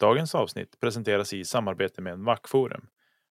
[0.00, 2.86] Dagens avsnitt presenteras i samarbete med Macforum.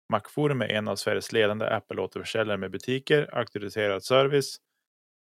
[0.10, 4.58] Macforum är en av Sveriges ledande Apple-återförsäljare med butiker, auktoriserad service,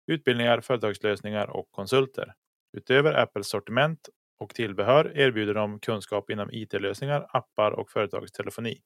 [0.07, 2.33] utbildningar, företagslösningar och konsulter.
[2.77, 4.09] Utöver Apples sortiment
[4.39, 8.77] och tillbehör erbjuder de kunskap inom IT-lösningar, appar och företagstelefoni.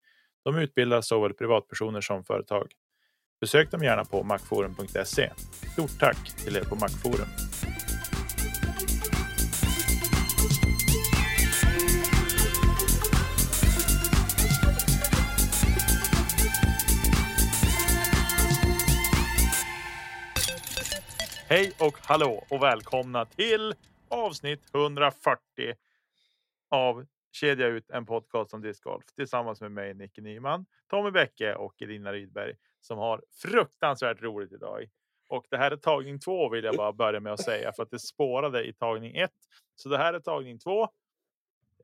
[0.43, 2.71] De utbildar såväl privatpersoner som företag.
[3.41, 5.32] Besök dem gärna på macforum.se.
[5.73, 7.53] Stort tack till er på Macforum.
[21.53, 23.73] Hej och hallå och välkomna till
[24.07, 25.39] avsnitt 140
[26.70, 31.81] av Kedja ut en podcast om discgolf tillsammans med mig Nicke Nyman, Tommy Bäcke och
[31.81, 34.89] Elina Rydberg som har fruktansvärt roligt idag.
[35.27, 37.91] Och det här är tagning två vill jag bara börja med att säga för att
[37.91, 39.38] det spårade i tagning ett.
[39.76, 40.84] Så det här är tagning två.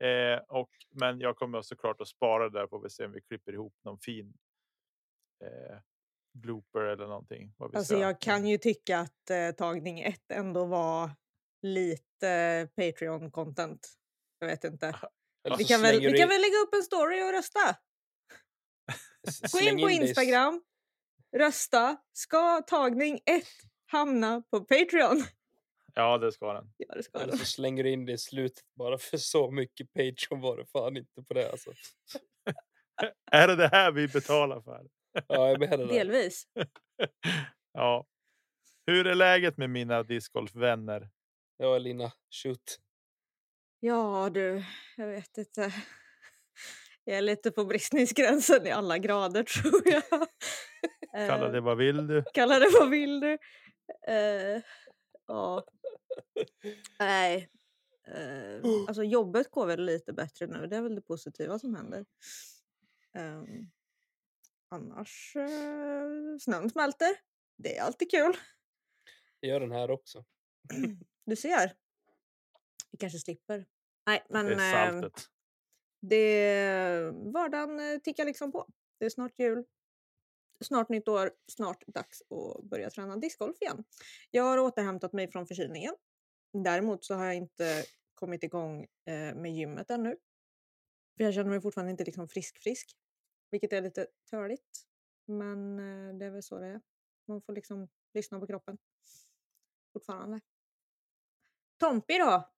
[0.00, 3.20] Eh, och, men jag kommer såklart att spara det där får vi se om vi
[3.20, 4.34] klipper ihop någon fin
[5.44, 5.78] eh,
[6.32, 7.54] blooper eller någonting.
[7.56, 11.10] Vad vi Alltså ska- jag kan ju tycka att eh, tagning ett ändå var
[11.62, 13.78] lite Patreon-content.
[14.38, 14.86] Jag vet inte.
[15.44, 17.76] Eller Vi kan, väl, vi kan väl lägga upp en story och rösta.
[19.52, 20.62] Gå in på Instagram,
[21.36, 21.96] rösta.
[22.12, 23.46] Ska tagning ett
[23.86, 25.24] hamna på Patreon?
[25.94, 26.72] Ja, det ska den.
[26.76, 29.92] Ja, det ska Eller så slänger du in det i slutet bara för så mycket
[29.92, 31.72] Patreon var det fan inte på det alltså.
[33.32, 34.86] Är det det här vi betalar för?
[35.12, 35.86] Ja, jag menar det.
[35.86, 36.44] Delvis.
[37.72, 38.06] Ja.
[38.86, 41.08] Hur är läget med mina discgolfvänner?
[41.56, 42.78] Ja, Lina, shoot.
[43.80, 44.64] Ja du,
[44.96, 45.72] jag vet inte.
[47.04, 50.28] Jag är lite på bristningsgränsen i alla grader tror jag.
[51.28, 52.24] Kalla Eh, det vad vill du?
[52.34, 53.38] Kalla det vad vill du.
[54.08, 54.62] Eh,
[55.26, 55.64] ja.
[56.98, 57.48] Nej.
[58.06, 60.66] Eh, alltså jobbet går väl lite bättre nu.
[60.66, 62.04] Det är väl det positiva som händer.
[63.14, 63.70] Ehm,
[64.70, 67.16] annars, uh, snön smälter.
[67.56, 68.36] Det är alltid kul.
[69.40, 70.24] Det gör den här också.
[71.26, 71.76] Du ser.
[72.90, 73.66] Vi kanske slipper.
[74.06, 75.26] Nej, men Det är ehm, saltet.
[76.00, 78.66] det, vardagen eh, tickar liksom på.
[78.98, 79.64] Det är snart jul.
[80.64, 81.30] Snart nytt år.
[81.52, 83.84] Snart dags att börja träna discgolf igen.
[84.30, 85.94] Jag har återhämtat mig från förkylningen.
[86.64, 87.84] Däremot så har jag inte
[88.14, 90.16] kommit igång eh, med gymmet ännu.
[91.16, 92.96] För jag känner mig fortfarande inte liksom frisk-frisk.
[93.50, 94.86] Vilket är lite törligt.
[95.26, 96.80] Men eh, det är väl så det är.
[97.26, 98.78] Man får liksom lyssna på kroppen.
[99.92, 100.40] Fortfarande.
[101.78, 102.50] Tompi då?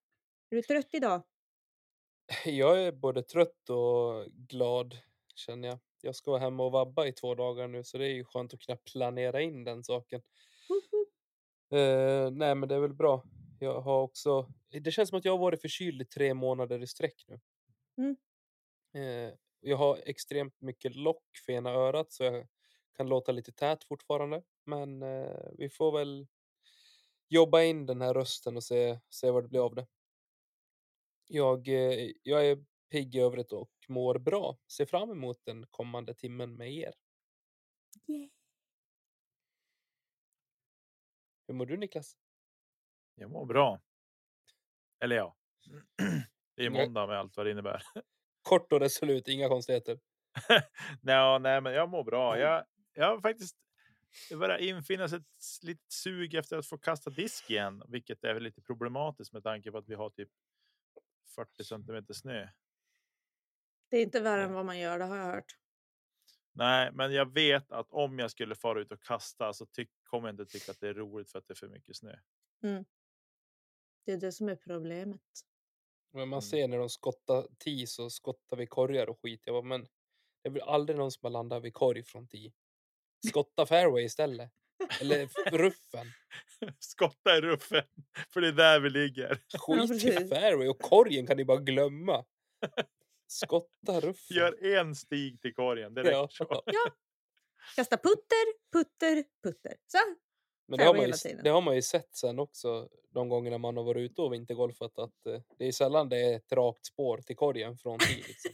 [0.50, 1.22] Är du trött idag?
[2.44, 4.98] Jag är både trött och glad
[5.34, 5.78] känner jag.
[6.00, 8.54] Jag ska vara hemma och vabba i två dagar nu så det är ju skönt
[8.54, 10.22] att kunna planera in den saken.
[11.72, 13.24] Eh, nej men det är väl bra.
[13.60, 16.86] Jag har också, det känns som att jag har varit förkyld i tre månader i
[16.86, 17.40] sträck nu.
[17.98, 18.16] Mm.
[18.94, 22.48] Eh, jag har extremt mycket lock för ena örat så jag
[22.96, 24.42] kan låta lite tät fortfarande.
[24.64, 26.26] Men eh, vi får väl
[27.28, 29.86] jobba in den här rösten och se, se vad det blir av det.
[31.26, 34.58] Jag, eh, jag är pigg i övrigt och mår bra.
[34.72, 36.94] Ser fram emot den kommande timmen med er.
[38.08, 38.30] Yeah.
[41.46, 42.16] Hur mår du Niklas?
[43.14, 43.80] Jag mår bra.
[45.00, 45.36] Eller ja.
[46.56, 47.82] Det är måndag med allt vad det innebär.
[48.42, 49.98] Kort och resolut, inga konstigheter.
[51.00, 52.38] nej, nej, men jag mår bra.
[52.38, 52.64] Jag,
[52.94, 53.56] jag har faktiskt
[54.28, 58.40] det börjar infinna sig ett litet sug efter att få kasta disk igen, vilket är
[58.40, 60.28] lite problematiskt med tanke på att vi har typ
[61.34, 62.48] 40 centimeter snö.
[63.90, 65.56] Det är inte värre än vad man gör, det har jag hört.
[66.52, 69.66] Nej, men jag vet att om jag skulle fara ut och kasta så
[70.04, 72.16] kommer jag inte tycka att det är roligt för att det är för mycket snö.
[74.04, 75.20] Det är det som är problemet.
[76.12, 76.42] Men man Mm.
[76.42, 79.42] ser när de skottar tee så skottar vi korgar och skit.
[79.44, 79.80] Jag bara, men
[80.42, 82.52] det är väl aldrig någon som har landat vid korg från tee.
[83.28, 84.50] Skotta fairway istället.
[85.00, 86.06] Eller ruffen.
[86.78, 87.84] Skotta i ruffen,
[88.32, 89.42] för det är där vi ligger.
[89.88, 92.24] Skit i fairway och korgen kan ni bara glömma.
[93.26, 94.36] Skotta ruffen.
[94.36, 95.94] Gör en stig till korgen.
[95.94, 96.28] Det räcker Ja.
[96.30, 96.62] så.
[97.76, 99.74] Kasta putter, putter, putter.
[99.86, 99.98] Så.
[100.72, 103.76] Men det har, man ju, det har man ju sett sen också de gångerna man
[103.76, 107.18] har varit ute och vintergolfat att eh, det är sällan det är ett rakt spår
[107.18, 108.16] till korgen från tee.
[108.16, 108.50] Liksom.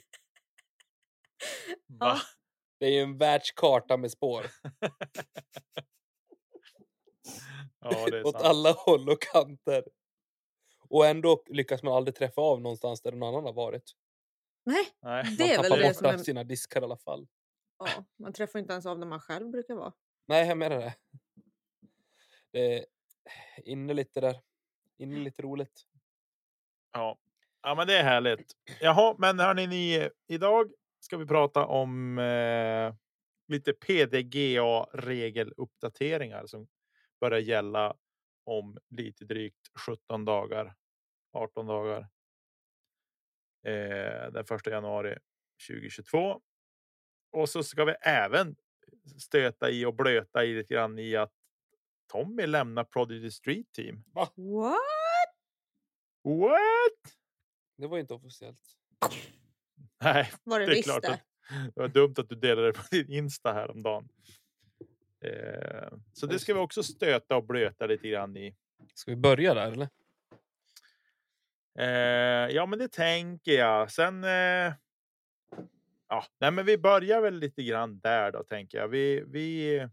[1.86, 2.18] Va?
[2.78, 4.46] Det är ju en världskarta med spår
[7.80, 8.44] Ja, det är åt sant.
[8.44, 9.84] alla håll och kanter.
[10.88, 13.92] Och ändå lyckas man aldrig träffa av någonstans där någon annan har varit.
[14.64, 15.24] Nej, Nej.
[15.38, 16.18] det Man är väl det som är...
[16.18, 17.26] sina diskar i alla fall.
[17.78, 19.92] Ja, man träffar inte ens av där man själv brukar vara.
[20.28, 20.94] Nej, jag menar det.
[22.50, 22.84] Det är
[23.64, 24.40] inne lite där.
[24.98, 25.86] Inne lite roligt.
[26.92, 27.18] Ja.
[27.62, 28.52] Ja, men det är härligt.
[28.80, 32.94] Jaha, men hörni, ni, idag ska vi prata om eh,
[33.48, 36.68] lite PDGA regeluppdateringar som
[37.20, 37.96] börjar gälla
[38.44, 40.74] om lite drygt 17 dagar,
[41.32, 42.08] 18 dagar.
[43.66, 45.18] Eh, den 1 januari
[45.68, 46.40] 2022.
[47.32, 48.56] Och så ska vi även
[49.20, 51.32] stöta i och blöta i lite grann i att
[52.08, 54.04] Tommy lämnar Prodigy Street Team.
[54.14, 54.32] What?
[56.24, 57.14] What?
[57.76, 58.76] Det var inte officiellt.
[60.02, 61.12] Nej, Var det, det är klart det?
[61.12, 61.20] att
[61.74, 64.08] det var dumt att du delade det på din Insta häromdagen.
[65.24, 68.56] Eh, så det ska vi också stöta och blöta lite grann i.
[68.94, 69.88] Ska vi börja där eller?
[71.78, 73.90] Eh, ja, men det tänker jag.
[73.90, 74.24] Sen.
[74.24, 74.72] Eh,
[76.08, 78.88] ja, nej, men vi börjar väl lite grann där då tänker jag.
[78.88, 79.88] Vi vi.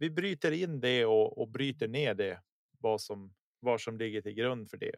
[0.00, 2.40] Vi bryter in det och, och bryter ner det.
[2.78, 4.94] Vad som vad som ligger till grund för det.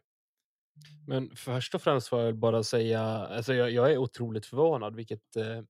[1.07, 5.35] Men först och främst får jag bara säga, alltså jag, jag är otroligt förvånad vilket
[5.35, 5.61] eh,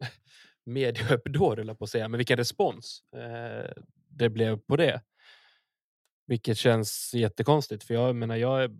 [0.64, 5.02] medieuppdåd höll på att säga, men vilken respons eh, det blev på det.
[6.26, 8.70] Vilket känns jättekonstigt, för jag menar, jag är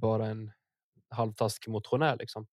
[0.00, 0.52] bara en
[1.10, 2.46] halvtaskig motionär liksom.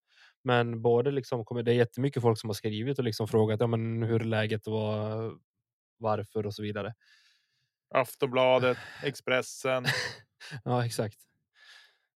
[0.43, 4.03] Men både liksom det är jättemycket folk som har skrivit och liksom frågat ja, men
[4.03, 5.31] hur läget var
[6.03, 6.94] varför och så vidare.
[7.95, 9.85] Aftonbladet, Expressen.
[10.63, 11.17] Ja, exakt.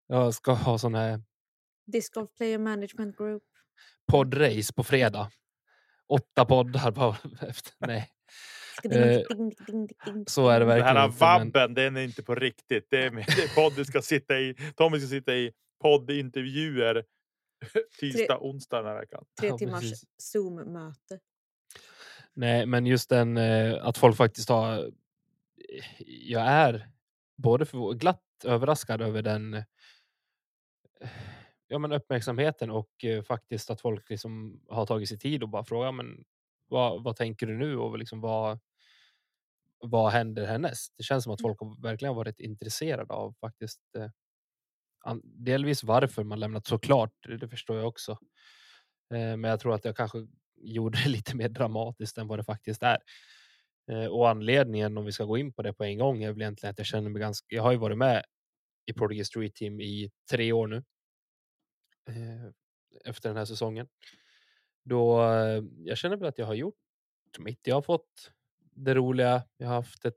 [0.07, 1.21] Jag ska ha sån här
[1.85, 3.43] Disc Golf Player Management Group.
[4.11, 5.31] poddrace på fredag.
[6.07, 7.17] Åtta poddar bara
[7.47, 7.73] efter.
[7.87, 8.09] Nej,
[8.83, 9.21] Eh,
[10.27, 11.25] så är det Den verkligen här inte.
[11.25, 12.87] Men, vabben, den är inte på riktigt.
[12.89, 14.55] Det är, med, det är podden ska sitta i.
[14.75, 15.51] Tommy ska sitta i
[15.81, 17.03] poddintervjuer
[17.99, 19.23] tisdag, onsdag den här veckan.
[19.39, 20.03] Tre Ja, timmars precis.
[20.17, 21.19] Zoom-möte.
[22.37, 24.91] Nej, men just den eh, att folk faktiskt har.
[26.07, 26.89] Jag är
[27.37, 29.63] både för, glatt överraskad över den.
[31.67, 35.63] Ja, men uppmärksamheten och eh, faktiskt att folk liksom har tagit sig tid och bara
[35.63, 36.23] frågar men
[36.67, 38.59] vad, vad tänker du nu och liksom vad.
[39.79, 40.93] Vad händer härnäst?
[40.97, 41.49] Det känns som att Mm.
[41.49, 43.81] folk har verkligen varit intresserade av faktiskt.
[43.97, 44.09] Eh,
[45.23, 47.13] delvis varför man lämnat såklart.
[47.39, 48.17] Det, förstår jag också.
[49.09, 52.83] Men jag tror att jag kanske gjorde det lite mer dramatiskt än vad det faktiskt
[52.83, 52.97] är.
[53.91, 56.41] Eh, och anledningen om vi ska gå in på det på en gång är väl
[56.41, 57.55] egentligen att jag känner mig ganska.
[57.55, 58.23] Jag har ju varit med
[58.85, 60.83] i Prodigy Street Team i tre år nu.
[62.09, 62.51] Eh,
[63.05, 63.87] efter den här säsongen.
[64.83, 66.75] Då eh, jag känner väl att jag har gjort
[67.39, 67.67] mitt.
[67.67, 69.43] Jag har fått det roliga.
[69.57, 70.15] Jag har haft ett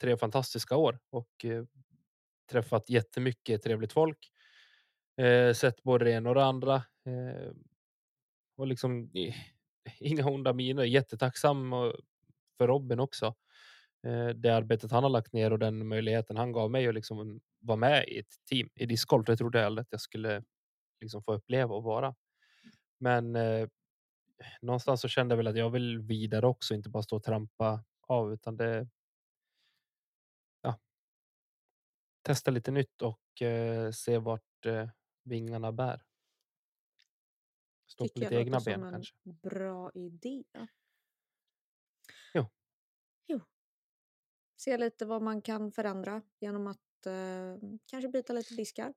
[0.00, 1.46] tre fantastiska år och
[2.50, 4.18] träffat jättemycket trevligt folk.
[5.54, 6.82] Sett både det ena och det andra.
[8.60, 9.10] Och liksom
[9.98, 10.84] inga onda miner.
[10.84, 11.92] Jättetacksam eh,
[12.58, 13.34] för Robin också.
[14.06, 17.40] Eh, det arbetet han har lagt ner och den möjligheten han gav mig att liksom
[17.60, 19.26] vara med i ett team i discgolf.
[19.26, 20.44] Det trodde jag aldrig att jag skulle
[21.00, 22.14] liksom få uppleva och vara.
[22.98, 23.68] Men eh,
[24.62, 27.84] någonstans så kände jag väl att jag vill vidare också, inte bara stå och trampa
[28.06, 28.88] av utan det.
[30.62, 30.78] Ja.
[32.22, 34.88] Testa lite nytt och eh, se vart eh,
[35.24, 36.09] vingarna bär.
[37.92, 39.14] Stå på Tycker lite jag egna låter som ben en kanske.
[39.42, 40.42] bra idé.
[42.34, 42.46] Jo.
[43.26, 43.40] Jo.
[44.56, 47.12] Se lite vad man kan förändra genom att eh,
[47.86, 48.94] kanske byta lite diskar.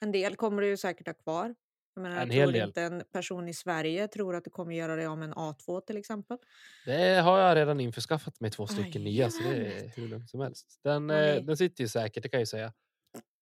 [0.00, 1.54] En del kommer du ju säkert ha kvar.
[1.94, 2.68] Jag, menar, En jag hel tror del.
[2.68, 5.96] inte en person i Sverige tror att du kommer göra det om en A2 till
[5.96, 6.38] exempel.
[6.86, 10.30] Det har jag redan införskaffat mig två stycken Aj, nya så det är hur lugnt
[10.30, 10.80] som helst.
[10.84, 12.72] Den, eh, den sitter ju säkert, det kan jag ju säga.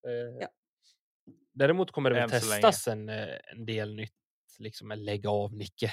[0.07, 0.49] Eh, Ja.
[1.53, 4.15] Däremot kommer det väl testas en, eh, en del nytt,
[4.59, 5.93] liksom en lägg av Nicke.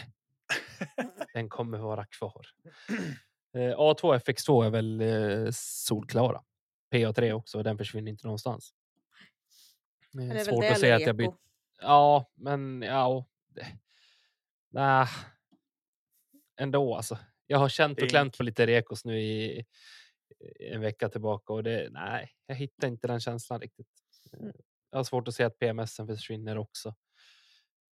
[1.34, 2.48] Den kommer vara kvar.
[3.54, 6.44] Eh, A2 FX2 är väl eh, solklara.
[6.94, 8.74] PA3 också, den försvinner inte någonstans.
[10.20, 11.36] Eh, Det är svårt det att säga att jag bytt.
[11.82, 13.26] Ja, men ja.
[14.70, 15.10] Nah.
[16.58, 17.18] Ändå alltså.
[17.48, 19.66] Jag har känt och klämt på lite rekos nu i,
[20.60, 23.88] en vecka tillbaka och det, nej, jag hittar inte den känslan riktigt.
[24.34, 24.54] Mm.
[24.90, 26.96] Jag har svårt att se att PMSen försvinner också.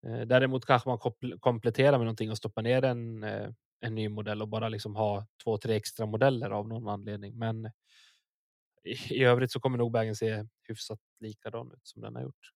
[0.03, 4.09] Eh, Däremot kanske man kompl- kompletterar med någonting och stoppar ner en, eh, en ny
[4.09, 7.37] modell och bara liksom ha två, tre extra modeller av någon anledning.
[7.37, 7.71] Men
[9.09, 12.51] i, övrigt så kommer nog bagen se hyfsat likadan ut som den har gjort.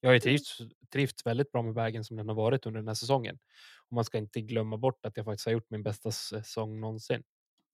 [0.00, 0.58] Jag har ju trivts,
[0.92, 3.38] trivts väldigt bra med bagen som den har varit under den här säsongen.
[3.88, 7.22] Och man ska inte glömma bort att jag faktiskt har gjort min bästa säsong någonsin.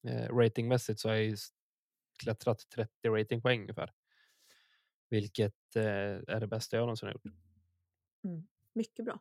[0.09, 1.39] Eh, ratingmässigt så har jag
[2.23, 3.93] klättrat 30 ratingpoäng ungefär.
[5.11, 5.83] Vilket eh,
[6.29, 7.23] är det bästa jag någonsin har gjort.
[8.77, 9.21] Mycket bra.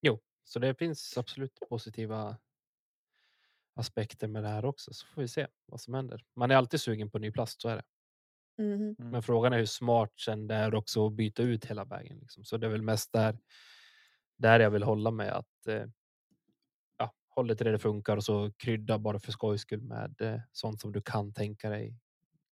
[0.00, 2.36] Jo, så det finns absolut positiva
[3.74, 4.92] aspekter med det här också.
[4.94, 6.24] Så får vi se vad som händer.
[6.34, 7.82] Man är alltid sugen på ny plast, så är det.
[8.62, 8.72] Mhm.
[8.98, 9.10] Mm.
[9.10, 12.18] Men frågan är hur smart sen det är också att byta ut hela vägen.
[12.18, 12.44] Liksom.
[12.44, 13.38] Så det är väl mest där,
[14.36, 15.84] där jag vill hålla med att eh,
[16.96, 20.20] ja, håll det till det det funkar och så krydda bara för skojs skull med
[20.20, 21.94] eh, sånt som du kan tänka dig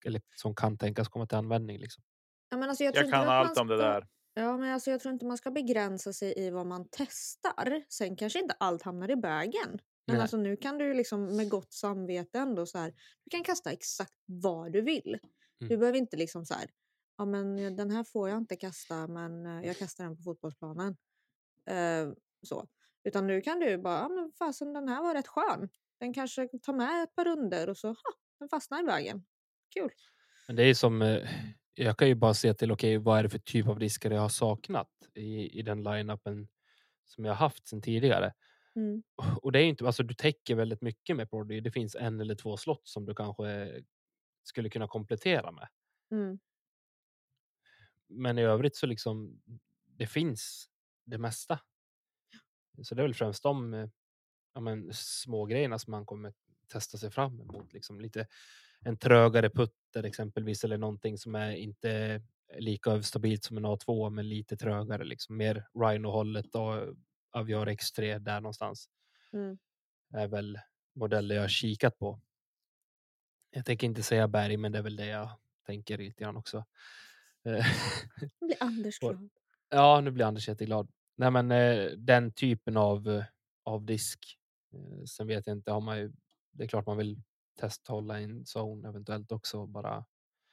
[0.05, 1.79] eller som kan tänkas komma till användning.
[1.79, 2.03] Liksom.
[2.49, 4.09] Ja, men alltså, jag Jag kan allt om det ska- där.
[4.35, 7.83] Ja, men alltså, jag tror inte man ska begränsa sig i vad man testar.
[7.89, 9.71] Sen kanske inte allt hamnar i bagen.
[10.07, 10.21] Men Nej.
[10.21, 12.91] alltså, nu kan du liksom med gott samvete ändå så här.
[13.25, 15.19] Du kan kasta exakt vad du vill.
[15.59, 15.81] Du Mm.
[15.81, 16.71] behöver inte liksom så här.
[17.19, 20.97] Ja, men den här får jag inte kasta, men eh, jag kastar den på fotbollsplanen.
[21.67, 22.09] Eh,
[22.43, 22.69] så.
[23.05, 25.69] Utan nu kan du bara, ja men fasen den här var rätt skön.
[26.01, 27.97] Den kanske tar med ett par runder och så, ha,
[28.39, 29.25] den fastnar i vägen.
[29.75, 29.91] Kul.
[30.47, 31.29] Men det är som, eh,
[31.85, 34.21] jag kan ju bara se till, okej, vad är det för typ av diskar jag
[34.21, 36.49] har saknat i, i den line-upen
[37.05, 38.33] som jag haft sedan tidigare.
[38.77, 39.03] Mm.
[39.43, 41.61] Och det är ju inte, alltså du täcker väldigt mycket med Prodigy.
[41.61, 43.81] Det finns en eller två slott som du kanske
[44.43, 45.69] skulle kunna komplettera med.
[46.11, 46.39] Mm.
[48.09, 49.41] Men i övrigt så liksom,
[49.85, 50.71] det finns
[51.05, 51.61] det mesta.
[52.83, 53.91] Så det är väl främst de
[54.55, 56.33] ja, men, små grejerna som man kommer
[56.67, 57.73] testa sig fram emot.
[57.73, 58.27] Liksom lite
[58.85, 62.23] en trögare putter exempelvis eller någonting som är inte
[62.59, 65.05] lika stabilt som en A2 men lite trögare.
[65.05, 65.37] Liksom.
[65.37, 66.97] Mer Rhino-hållet och
[67.31, 68.89] Aviar X3 där någonstans.
[69.33, 69.59] Mm.
[70.15, 70.59] är väl
[70.95, 72.21] modeller jag kikat på.
[73.51, 75.31] Jag tänker inte säga berg men det är väl det jag
[75.67, 76.65] tänker lite grann också.
[77.43, 77.63] Nu
[78.41, 79.31] blir Anders glad.
[79.69, 80.91] Ja, nu blir Anders jätteglad.
[81.17, 83.25] Nej, men eh, den typen av, eh,
[83.65, 84.39] av disk.
[84.73, 86.13] Eh, sen vet jag inte, har man ju,
[86.53, 87.23] det är klart man vill
[87.61, 90.05] testa hålla en zone eventuellt också och bara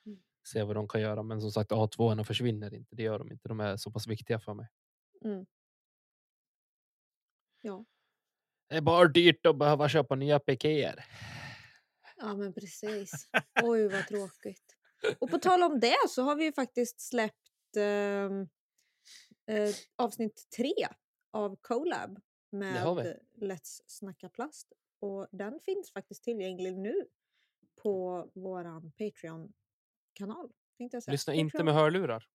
[0.06, 0.20] Mm.
[0.48, 1.24] se vad de kan göra.
[1.24, 2.96] Men som sagt, A2 försvinner inte.
[2.96, 3.48] Det gör de inte.
[3.48, 4.68] De är så pass viktiga för mig.
[5.26, 5.46] Mm.
[7.62, 7.86] Ja.
[8.70, 11.06] Det är bara dyrt att behöva köpa nya pikéer.
[12.18, 13.30] ja, men precis.
[13.64, 14.76] Oj, vad tråkigt.
[15.20, 18.42] Och på tal om det så har vi ju faktiskt släppt ehm,
[19.48, 20.74] eh, avsnitt tre
[21.32, 22.20] av Colab
[22.52, 22.76] med.
[23.42, 24.74] Let's snacka plast.
[25.00, 27.08] Och den finns faktiskt tillgänglig nu
[27.82, 28.24] på
[28.98, 30.52] Patreon-kanal.
[30.78, 31.12] tänkte jag säga.
[31.12, 32.28] Lyssna inte Patreon- med hörlurar.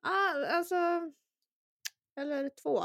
[0.00, 0.74] Ah, alltså...
[2.16, 2.82] Eller två.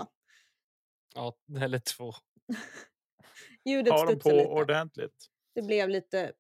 [1.15, 2.13] Ja, eller två.
[3.65, 4.47] Ljudet Har de på lite.
[4.47, 5.27] ordentligt.
[5.53, 6.33] Det blev lite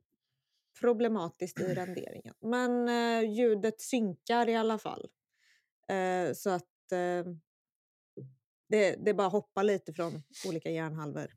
[0.79, 2.33] problematiskt i renderingen.
[2.39, 5.09] Men eh, ljudet synkar i alla fall.
[5.87, 7.25] Eh, så att eh,
[8.69, 11.31] det, det bara hoppar lite från olika hjärnhalvor.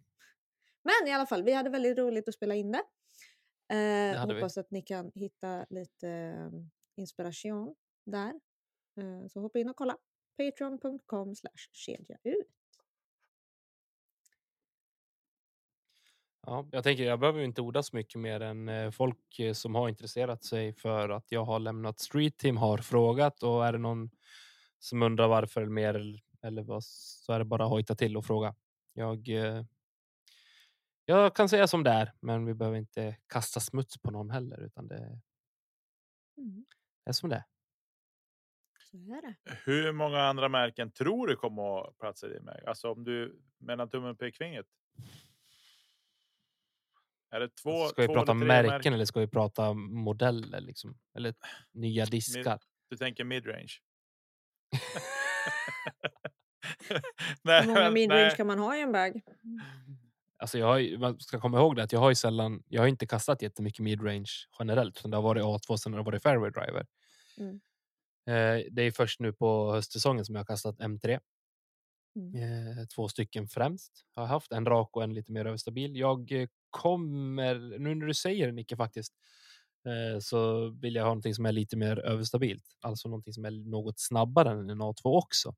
[0.82, 2.82] Men i alla fall, vi hade väldigt roligt att spela in det.
[3.74, 4.34] Eh, vi.
[4.34, 6.50] hoppas att ni kan hitta lite eh,
[6.96, 7.74] inspiration
[8.06, 8.40] där.
[9.00, 9.96] Eh, så hoppa in och kolla.
[10.36, 12.46] Patreon.com slash kedja ut.
[16.46, 19.74] Ja, jag tänker jag behöver inte orda så mycket mer än eh, folk eh, som
[19.74, 23.78] har intresserat sig för att jag har lämnat Street Team har frågat och är det
[23.78, 24.10] någon
[24.78, 28.54] som undrar varför mer eller- vad så är det bara hojta till och fråga.
[28.92, 29.28] Jag.
[31.10, 34.60] Jag kan säga som det är, men vi behöver inte kasta smuts på någon heller,
[34.60, 35.20] utan det
[36.38, 36.64] Mm,
[37.04, 37.44] är som det är.
[39.64, 42.64] Hur många andra märken tror du kommer att platsa i din väg?
[42.66, 44.66] Alltså om du mellan tummen och pekfingret.
[47.30, 47.86] Är det två?
[47.86, 50.98] ska vi två prata eller tre märken eller ska vi prata modeller liksom?
[51.14, 51.34] Eller
[51.72, 52.60] nya diskar?
[52.90, 53.72] Du tänker midrange?
[57.44, 58.36] Hur många midrange nej.
[58.36, 59.22] kan man ha i en bag?
[60.40, 62.86] Alltså jag har, man ska komma ihåg det att jag har ju sällan, jag har
[62.86, 66.50] inte kastat jättemycket midrange generellt, utan det har varit A2 sen har det varit fairway
[66.50, 66.86] driver.
[67.38, 67.60] Mm.
[68.26, 71.20] Eh, det är först nu på höstsäsongen som jag har kastat M3.
[72.16, 72.34] Mm.
[72.34, 75.96] Eh, två stycken främst har jag haft, en rak och en lite mer överstabil.
[75.96, 79.14] Jag kommer, nu när du säger det Nicke faktiskt,
[79.86, 83.50] eh, så vill jag ha någonting som är lite mer överstabilt, alltså någonting som är
[83.50, 85.54] något snabbare än en A2 också.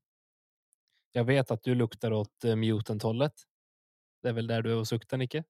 [1.11, 3.33] Jag vet att du luktar åt eh, mutant-hållet.
[4.23, 5.43] Det är väl där du är och suktar Nicke?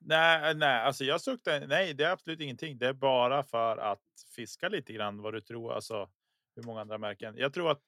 [0.00, 1.66] Nej, nej, alltså jag suktar.
[1.66, 2.78] Nej, det är absolut ingenting.
[2.78, 4.02] Det är bara för att
[4.34, 5.72] fiska lite grann vad du tror.
[5.72, 6.10] Alltså
[6.56, 7.34] hur många andra märken.
[7.36, 7.80] Jag tror att.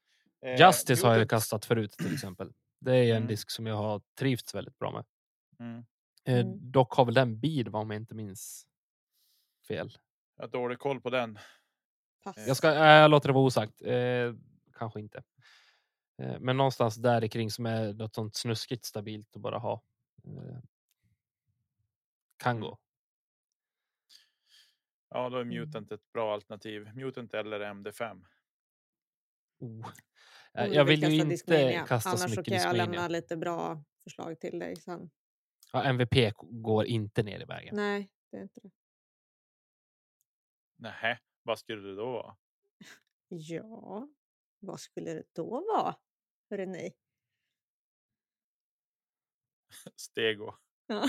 [0.43, 2.53] eh, Justice har jag Mutant- kastat förut till exempel.
[2.81, 3.27] Det är en Mm.
[3.29, 5.05] disk som jag har trivts väldigt bra med.
[5.61, 5.85] Mm.
[6.25, 6.71] Eh, Mm.
[6.73, 8.67] Dock har väl den bid om jag inte minns
[9.69, 9.93] fel.
[10.37, 11.39] Jag har dålig koll på den.
[12.25, 12.37] Pass.
[12.47, 13.83] Jag, ska, äh, jag låter det vara osagt.
[13.83, 14.35] Eh,
[14.79, 15.23] kanske inte.
[16.23, 19.83] Eh, men någonstans där kring som är något sånt snuskigt stabilt att bara ha.
[20.27, 20.59] Eh,
[22.37, 22.79] kan gå.
[25.09, 25.55] Ja, då är Mm.
[25.55, 26.95] Mutant ett bra alternativ.
[26.95, 28.25] Mutant eller MD5.
[29.59, 29.93] Oh.
[30.55, 33.85] Eh, jag vill ju kasta inte kasta Annars så mycket kan jag lämna lite bra
[34.05, 35.11] förslag till dig sen.
[35.73, 37.77] Ja, MVP går inte ner i vägen.
[37.77, 38.71] Nej, det är inte det.
[40.77, 42.37] Nej, Vad skulle det då vara?
[43.29, 44.09] Ja,
[44.59, 45.95] vad skulle det då vara?
[46.51, 46.95] Hörrni ni?
[49.97, 50.55] Stego.
[50.87, 51.09] Ja.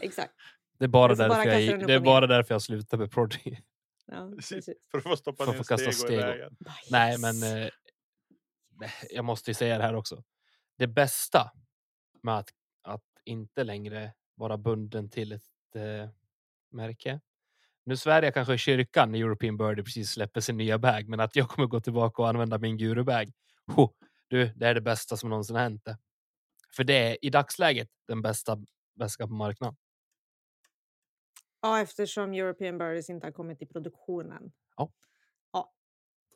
[0.00, 0.34] Exakt.
[0.78, 3.12] Det är bara, bara därför, kasta jag, upp det är bara därför jag slutar med
[3.12, 3.56] Prodigy.
[4.06, 4.30] Ja.
[4.90, 6.20] För att få stoppa För ner kasta stego i stego.
[6.20, 6.56] vägen.
[6.60, 7.68] Bara, Nej, men eh,
[9.10, 10.22] jag måste ju säga det här också.
[10.78, 11.52] Det bästa
[12.22, 12.48] med att,
[12.82, 15.42] att inte längre vara bunden till ett
[15.74, 16.08] eh,
[16.70, 17.20] märke.
[17.84, 21.36] Nu jag kanske i kyrkan när European Birdie precis släpper sin nya bag, men att
[21.36, 23.32] jag kommer gå tillbaka och använda min gurubag.
[23.66, 23.94] Ho,
[24.30, 25.84] du, det är det bästa som någonsin har hänt.
[25.84, 25.98] det.
[26.76, 28.58] För det är i dagsläget den bästa
[28.94, 29.76] väskan på marknaden.
[31.62, 34.52] Ja, eftersom European Birdies inte har kommit i produktionen.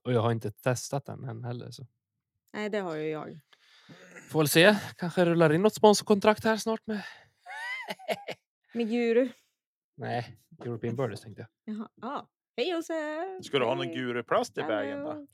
[0.04, 1.70] Och jag har inte testat den än heller.
[1.70, 1.86] Så.
[2.52, 3.40] Nej, det har ju jag.
[4.30, 4.76] Får väl se.
[4.96, 7.02] Kanske rullar in något sponsorkontrakt här snart med.
[8.74, 9.28] Med guru.
[9.94, 11.48] Nej, European Birdies tänkte jag.
[11.76, 11.88] Jaha.
[11.94, 12.28] Ja.
[12.56, 13.44] Hej Josef!
[13.44, 15.26] Ska du ha någon guruplast i vägen då?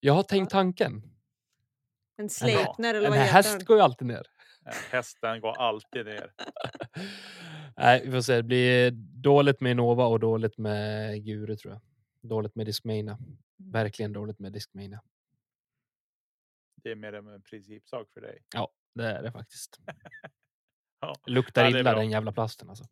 [0.00, 1.02] Jag har tänkt tanken.
[2.22, 3.64] En Sleipner eller En vad heter häst den?
[3.66, 4.26] går ju alltid ner.
[4.90, 6.32] Hästen går alltid ner.
[7.76, 8.36] Nej, vi får se.
[8.36, 8.90] Det blir
[9.22, 11.80] dåligt med Nova och dåligt med Guru tror jag.
[12.30, 13.12] Dåligt med Discmania.
[13.20, 13.38] Mm.
[13.56, 15.02] Verkligen dåligt med Discmania.
[16.82, 18.42] Det är mer en principsak för dig.
[18.54, 19.80] Ja, det är det faktiskt.
[21.04, 21.14] Ja.
[21.26, 22.00] Luktar Ja, det illa bra.
[22.00, 22.84] den jävla plasten alltså.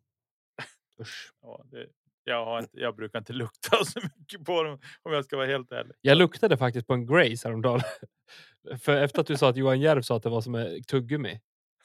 [0.99, 1.33] Usch.
[1.41, 1.87] Ja, det,
[2.23, 5.47] jag, har inte, jag brukar inte lukta så mycket på dem om jag ska vara
[5.47, 5.95] helt ärlig.
[6.01, 7.81] Jag luktade faktiskt på en Grace häromdagen.
[8.81, 11.39] För efter att du sa att Johan Järv sa att det var som ett tuggummi.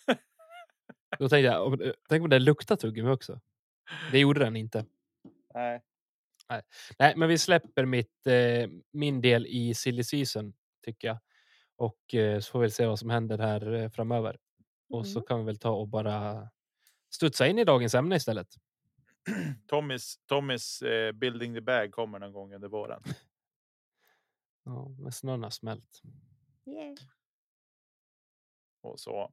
[1.18, 3.40] Då tänkte jag, om- tänk om det luktar tuggummi också.
[4.12, 4.84] Det gjorde den inte.
[5.54, 5.82] Nej.
[6.98, 11.18] Nej, men vi släpper mitt, eh, min del i silly season tycker jag.
[11.76, 14.38] Och eh, så får vi se vad som händer här eh, framöver.
[14.88, 15.26] Och så Mm.
[15.26, 16.48] kan vi väl ta och bara
[17.14, 18.48] studsa in i dagens ämne istället.
[19.66, 23.02] Tommys, Tommys eh, Building the Bag kommer någon gång under våren.
[24.68, 26.02] Ja, men snön har smält.
[26.64, 26.94] Yeah.
[28.80, 29.32] Och så.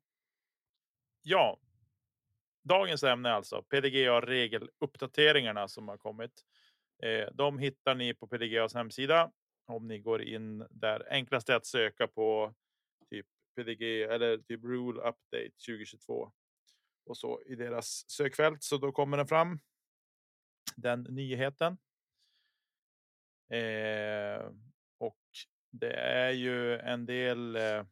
[1.22, 1.60] Ja.
[2.64, 6.46] Dagens ämne alltså PDGA regeluppdateringarna som har kommit.
[7.04, 9.32] Eh, de hittar ni på PDGAs hemsida.
[9.66, 11.08] Om ni går in där.
[11.10, 12.54] Enklast är att söka på
[13.10, 16.32] typ PDG eller typ Rule Update 2022
[17.06, 18.64] och så i deras sökfält.
[18.64, 19.60] Så då kommer den fram.
[20.76, 21.78] Den nyheten.
[23.50, 24.52] Eh,
[24.98, 25.20] och
[25.70, 27.86] det är ju en del eh,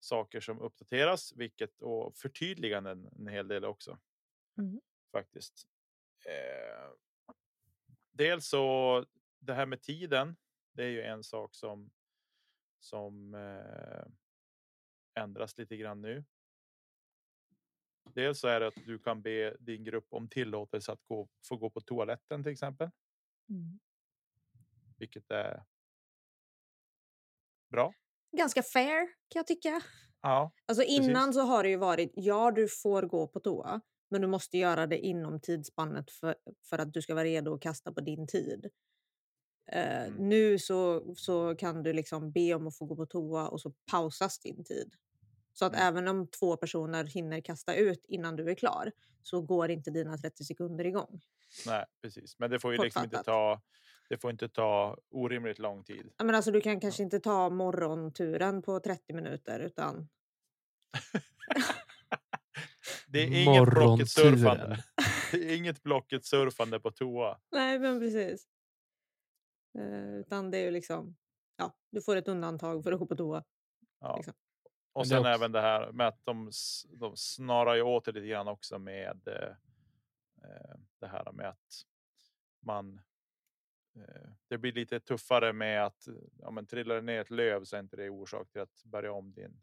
[0.00, 3.98] saker som uppdateras, vilket och förtydliganden en hel del också.
[4.58, 4.80] Mm.
[5.12, 5.68] Faktiskt.
[6.26, 6.90] Eh,
[8.10, 9.06] dels så
[9.38, 10.36] det här med tiden.
[10.72, 11.90] Det är ju en sak som
[12.80, 14.04] som eh,
[15.22, 16.24] ändras lite grann nu.
[18.04, 21.56] Dels så är det att du kan be din grupp om tillåtelse att gå, få
[21.56, 22.90] gå på toaletten till exempel,
[23.50, 23.78] Mm.
[24.98, 25.64] vilket är
[27.70, 27.92] bra.
[28.36, 29.82] Ganska fair kan jag tycka.
[30.22, 30.98] Ja, Alltså Precis.
[31.08, 34.58] innan så har det ju varit, ja du får gå på toa, men du måste
[34.58, 36.34] göra det inom tidsspannet för,
[36.70, 38.70] för att du ska vara redo att kasta på din tid.
[39.72, 40.28] Eh, Mm.
[40.28, 43.72] Nu så, så kan du liksom be om att få gå på toa och så
[43.90, 44.94] pausas din tid.
[45.52, 45.86] Så att Mm.
[45.86, 50.18] även om två personer hinner kasta ut innan du är klar så går inte dina
[50.18, 51.20] 30 sekunder igång.
[51.66, 52.38] nej, precis.
[52.38, 53.62] Men det får ju liksom inte ta.
[54.08, 56.12] Det får inte ta orimligt lång tid.
[56.16, 60.08] Ja, Men alltså, du kan kanske inte ta morgonturen på 30 minuter utan
[63.06, 64.68] Det är inget blocket-surfande.
[64.68, 64.76] Morgonturen.
[65.32, 67.40] Det är inget blocket-surfande på toa.
[67.52, 68.46] Nej, men precis.
[69.78, 71.16] Eh, utan det är ju liksom,
[71.56, 73.44] ja, du får ett undantag för att gå på toa.
[74.00, 74.16] Ja.
[74.16, 74.34] Liksom.
[74.92, 76.50] Och sen också- även det här med att de,
[76.88, 79.48] de snarar ju åt det lite grann också med eh,
[80.44, 81.84] eh, det här med att
[82.60, 83.00] man.
[83.96, 87.76] Eh, det blir lite tuffare med att ja, men trillar det ner ett löv så
[87.76, 89.62] är inte det orsak till att börja om din.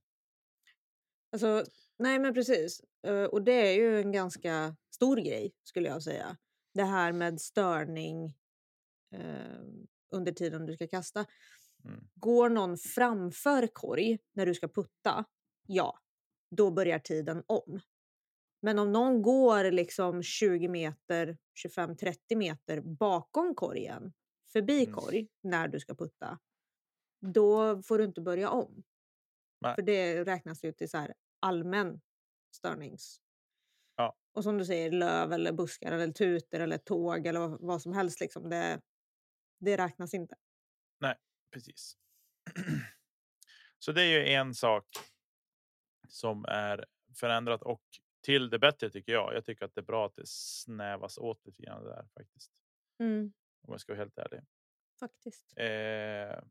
[1.32, 1.63] Alltså,
[1.98, 2.82] nej men precis.
[3.04, 6.38] Eh, och det är ju en ganska stor grej skulle jag säga.
[6.74, 8.38] Det här med störning
[9.12, 9.62] eh,
[10.10, 11.26] under tiden du ska kasta.
[11.86, 12.08] Mm.
[12.15, 15.26] Går någon framför korg när du ska putta,
[15.68, 16.00] ja,
[16.56, 17.80] då börjar tiden om.
[18.62, 24.13] Men om någon går liksom 20 meter, 25-30 meter bakom korgen,
[24.54, 24.94] förbi Mm.
[24.96, 26.39] korg, när du ska putta,
[27.22, 28.84] då får du inte börja om.
[29.62, 29.76] Nej.
[29.76, 31.08] För det räknas ju till så
[31.39, 32.02] allmän
[32.56, 33.22] störnings...
[33.96, 34.15] Ja.
[34.34, 38.20] Och som du säger, löv eller buskar eller tutor eller tåg eller vad, som helst.
[38.20, 38.82] Liksom, det,
[39.60, 40.36] det räknas inte.
[41.52, 41.98] Precis.
[43.80, 44.86] Så det är ju en sak.
[46.08, 46.86] Som är
[47.20, 47.84] förändrat och
[48.22, 49.34] till det bättre tycker jag.
[49.34, 52.52] Jag tycker att det är bra att det snävas åt lite grann där faktiskt.
[53.00, 54.42] Mm, Om jag ska vara helt ärlig.
[55.00, 55.54] faktiskt.
[55.58, 56.44] Eh,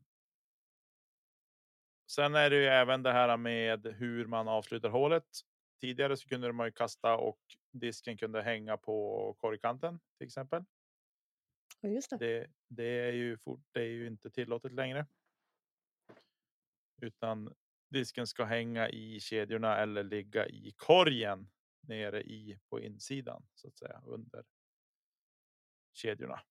[2.11, 5.27] sen är det ju även det här med hur man avslutar hålet.
[5.81, 7.39] Tidigare så kunde man ju kasta och
[7.71, 10.63] disken kunde hänga på korgkanten till exempel.
[11.81, 12.17] Ja, det.
[12.17, 15.07] Det, det är ju fort, det är ju inte tillåtet längre.
[17.01, 17.55] Utan
[17.89, 21.49] disken ska hänga i kedjorna eller ligga i korgen
[21.81, 24.45] nere i på insidan så att säga under.
[25.93, 26.41] Kedjorna.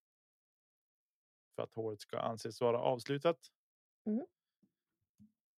[1.57, 3.39] För att hålet ska anses vara avslutat.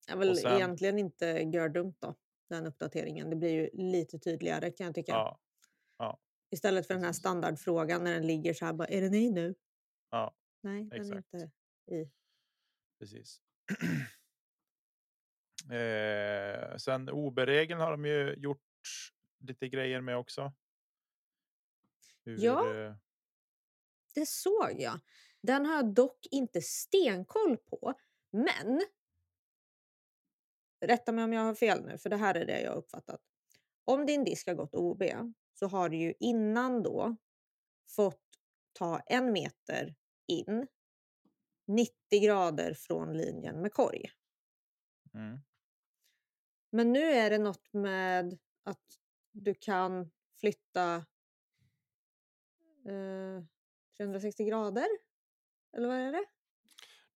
[0.09, 2.15] är väl sen- egentligen inte gördumt då,
[2.49, 3.31] den uppdateringen.
[3.31, 5.13] Det blir ju lite tydligare kan jag tycka.
[5.13, 5.41] Ja,
[6.51, 9.55] Istället för den här standardfrågan när den ligger så här bara, är den i nu?
[10.11, 11.35] Ja, Nej, den exakt.
[11.35, 11.51] är inte
[11.95, 12.11] i.
[12.99, 13.41] precis.
[15.73, 18.63] eh, sen OB-regeln har de ju gjort
[19.45, 20.53] lite grejer med också.
[22.25, 22.75] Hur, Ja.
[22.77, 22.95] eh,
[24.15, 25.01] Det såg jag.
[25.43, 27.95] Den har jag dock inte stenkoll på.
[28.31, 28.83] Men
[30.81, 33.21] rätta mig om jag har fel nu, för det här är det jag uppfattat.
[33.85, 35.03] Om din disk har gått OB
[35.61, 37.17] så har du ju innan då
[37.89, 38.23] fått
[38.73, 39.95] ta en meter
[40.27, 40.67] in
[41.67, 41.93] 90
[42.23, 44.11] grader från linjen med korg.
[45.15, 45.39] Mm.
[46.71, 48.99] Men nu är det något med att
[49.33, 50.95] du kan flytta
[52.87, 53.45] eh,
[53.97, 54.87] 360 grader?
[55.73, 56.25] Eller vad är det?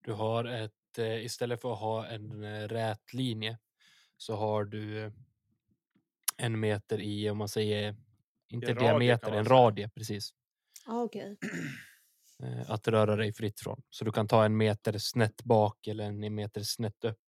[0.01, 3.59] Du har ett, eh, istället för att ha en eh, rät linje
[4.17, 5.13] så har du
[6.37, 7.97] en meter i, om man säger,
[8.49, 10.31] inte kan diameter, en radie precis.
[10.87, 11.37] Ah, okej.
[12.43, 13.83] eh, Att röra dig fritt från.
[13.91, 17.19] Så du kan ta en meter snett bak eller en meter snett upp.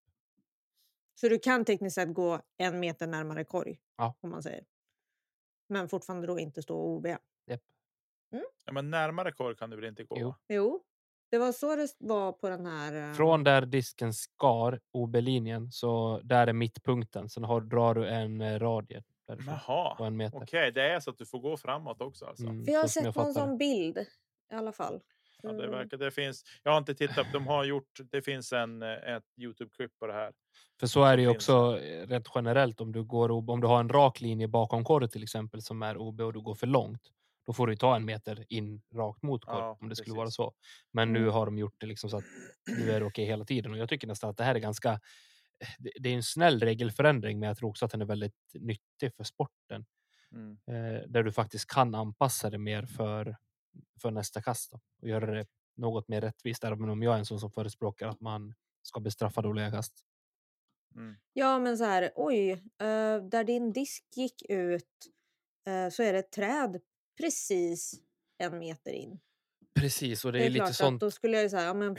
[1.21, 3.79] Så du kan tekniskt sett gå en meter närmare korg?
[3.97, 4.15] Ja.
[4.21, 4.65] Om man säger.
[5.69, 7.07] Men fortfarande då inte stå OB?
[7.07, 7.21] Japp.
[8.65, 10.17] Ja, men närmare korg kan du väl inte gå?
[10.21, 10.35] Jo.
[10.49, 10.85] Jo,
[11.31, 13.11] det var så det var på den här...
[13.11, 17.29] eh, Från där disken skar OB-linjen så där är mittpunkten.
[17.29, 21.27] Sen har, drar du en eh, radie därifrån Jaha, okej, det är så att du
[21.27, 22.45] får gå framåt också alltså.
[22.47, 23.99] Mm, För jag har sett jag någon sån bild
[24.53, 25.01] i alla fall.
[25.43, 26.45] Ja, det verkar det finns.
[26.63, 27.27] Jag har inte tittat.
[27.33, 28.01] De har gjort.
[28.11, 30.33] Det finns en eh, ett Youtube-klipp på det här.
[30.81, 33.67] För så är det ju också eh, rätt generellt om du går OB, om du
[33.67, 36.67] har en rak linje bakom korg till exempel som är OB och du går för
[36.67, 37.03] långt.
[37.47, 40.05] Då får du ju ta en meter in rakt mot korg Ja, om det skulle
[40.15, 40.17] precis.
[40.39, 40.55] vara så.
[40.93, 41.33] Men nu Mm.
[41.35, 42.25] har de gjort det liksom så att
[42.79, 45.01] nu är det okej hela tiden och jag tycker nästan att det här är ganska.
[45.79, 49.15] Det, det är en snäll regelförändring, men jag tror också att den är väldigt nyttig
[49.17, 49.87] för sporten
[50.33, 50.59] Mm.
[50.69, 53.37] eh, där du faktiskt kan anpassa det mer för
[54.03, 56.65] för nästa kast då, och göra det något mer rättvist.
[56.65, 59.95] Även om jag är en sån som förespråkar att man ska bestraffa dåliga kast.
[60.95, 61.17] Mm.
[61.33, 62.59] Ja, men så här, oj, eh,
[63.31, 64.89] där din disk gick ut
[65.67, 66.81] eh, så är det ett träd
[67.19, 67.95] precis
[68.39, 69.19] en meter in.
[69.75, 71.01] Precis, och det, Det är, är, lite sånt.
[71.01, 71.97] då skulle jag ju säga, ja, men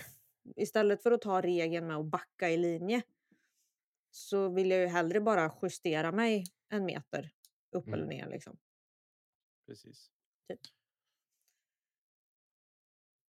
[0.56, 3.02] istället för att ta regeln med att backa i linje
[4.18, 7.30] så vill jag ju hellre bara justera mig en meter
[7.72, 8.00] upp Mm.
[8.00, 8.30] eller ner.
[8.30, 8.58] Liksom.
[9.68, 10.12] Precis.
[10.48, 10.60] Typ.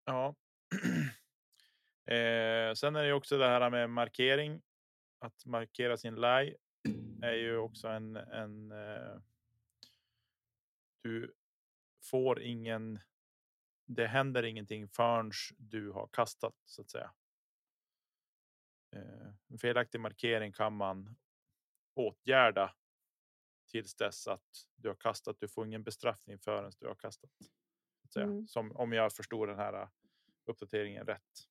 [0.06, 0.36] Ja.
[2.06, 4.62] eh, sen är det ju också det här med markering.
[5.20, 6.58] Att markera sin lie
[7.22, 8.16] är ju också en.
[8.16, 9.20] en eh,
[11.02, 11.34] du
[12.04, 13.00] får ingen.
[13.86, 17.14] Det händer ingenting förrän du har kastat så att säga.
[18.94, 21.16] Eh, en felaktig markering kan man
[21.94, 22.76] åtgärda
[23.68, 25.40] tills dess att du har kastat.
[25.40, 27.32] Du får ingen bestraffning förrän du har kastat.
[28.10, 28.20] Så.
[28.20, 28.48] Mm.
[28.48, 29.90] Som om jag förstår den här uh,
[30.46, 31.50] uppdateringen rätt.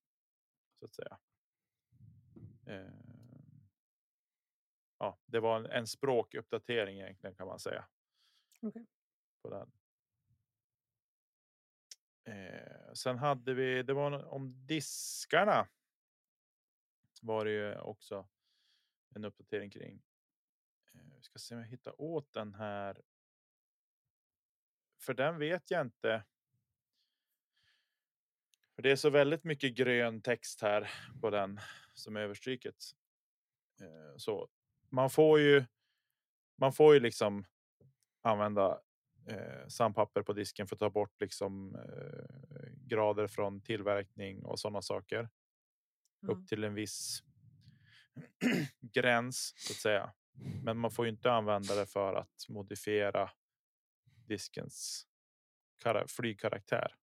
[0.79, 1.19] Så att säga.
[2.65, 2.93] Eh,
[4.97, 7.85] ja, det var en, en språkuppdatering egentligen kan man säga.
[8.61, 8.85] Okej.
[9.41, 9.71] På den.
[12.25, 15.67] Eh, sen hade vi, det var om diskarna.
[17.23, 18.27] Var det ju också
[19.15, 20.01] en uppdatering kring.
[21.15, 23.01] Vi ska se om jag hittar åt den här.
[24.99, 26.23] För den vet jag inte.
[28.75, 31.59] För det är så väldigt mycket grön text här på den
[31.93, 32.75] som är överstryket.
[33.81, 34.49] Eh, så
[34.89, 35.65] man får ju.
[36.55, 37.45] Man får ju liksom
[38.21, 38.81] använda
[39.27, 44.81] eh, sandpapper på disken för att ta bort liksom eh, grader från tillverkning och sådana
[44.81, 45.29] saker
[46.27, 46.33] Ja.
[46.33, 47.23] upp till en viss
[48.81, 50.13] gräns så att säga.
[50.63, 53.31] Men man får ju inte använda det för att modifiera
[54.27, 55.07] diskens
[55.83, 56.95] kara- flygkaraktär.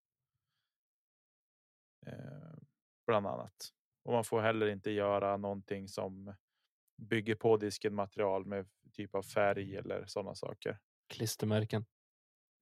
[2.06, 2.59] Eh,
[3.06, 3.72] bland annat.
[4.02, 6.35] Och man får heller inte göra någonting som
[6.96, 10.78] bygger på disken material med typ av färg eller sådana saker.
[11.09, 11.85] klistermärken.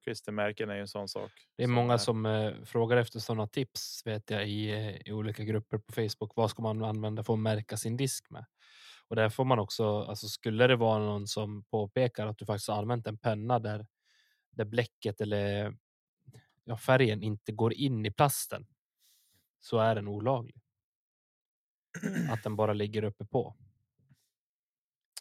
[0.08, 1.30] Klistermärken är ju en sån sak.
[1.56, 5.12] Det är som många som eh, frågar efter sådana tips vet jag i, eh, i
[5.12, 6.32] olika grupper på Facebook.
[6.36, 8.44] Vad ska man använda för att märka sin disk med?
[9.08, 12.68] Och där får man också, alltså skulle det vara någon som påpekar att du faktiskt
[12.68, 13.86] har använt en penna där,
[14.50, 15.76] där bläcket eller
[16.64, 18.66] ja, färgen inte går in i plasten
[19.60, 20.60] så är den olaglig.
[22.30, 23.56] Att den bara ligger uppe på.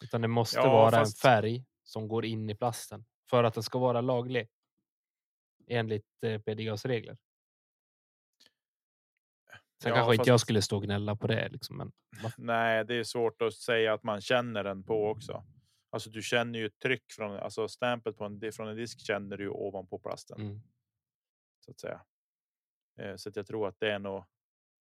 [0.02, 3.54] Utan det måste Ja, vara fast- en färg som går in i plasten för att
[3.54, 4.48] den ska vara laglig.
[5.70, 7.16] Enligt eh, PDGAs regler.
[9.82, 11.92] Sen Ja, kanske inte jag skulle stå och gnälla på det liksom, men
[12.36, 15.44] Nej, det är svårt att säga att man känner den på också.
[15.90, 19.36] Alltså du känner ju ett tryck från, alltså stämpet på en, från en disk känner
[19.36, 20.60] du ju ovanpå plasten mm.
[21.64, 22.00] så att säga.
[23.00, 24.24] Eh, så att jag tror att det är nog.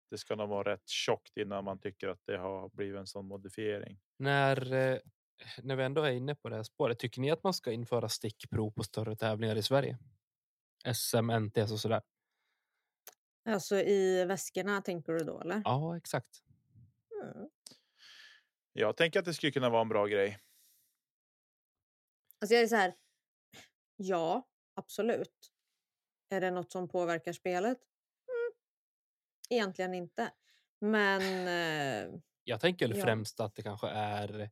[0.09, 3.27] Det ska nog vara rätt tjockt innan man tycker att det har blivit en sån
[3.27, 3.99] modifiering.
[4.17, 4.99] när, eh,
[5.63, 8.09] när vi ändå är inne på det här spåret, tycker ni att man ska införa
[8.09, 9.97] stickprov på större tävlingar i Sverige?
[10.93, 12.01] SM, NTS och sådär.
[13.49, 15.61] Alltså i väskorna tänker du då eller?
[15.65, 16.43] Ja, exakt.
[17.23, 17.49] Mm.
[18.73, 20.39] Jag tänker att det skulle kunna vara en bra grej.
[22.41, 22.93] Alltså jag är så här.
[23.95, 25.51] Ja, absolut.
[26.29, 27.77] Är det något som påverkar spelet?
[28.27, 28.53] Mm.
[29.49, 30.31] Egentligen inte.
[30.81, 33.03] Men eh, Jag tänker Ja.
[33.05, 34.49] främst att det kanske är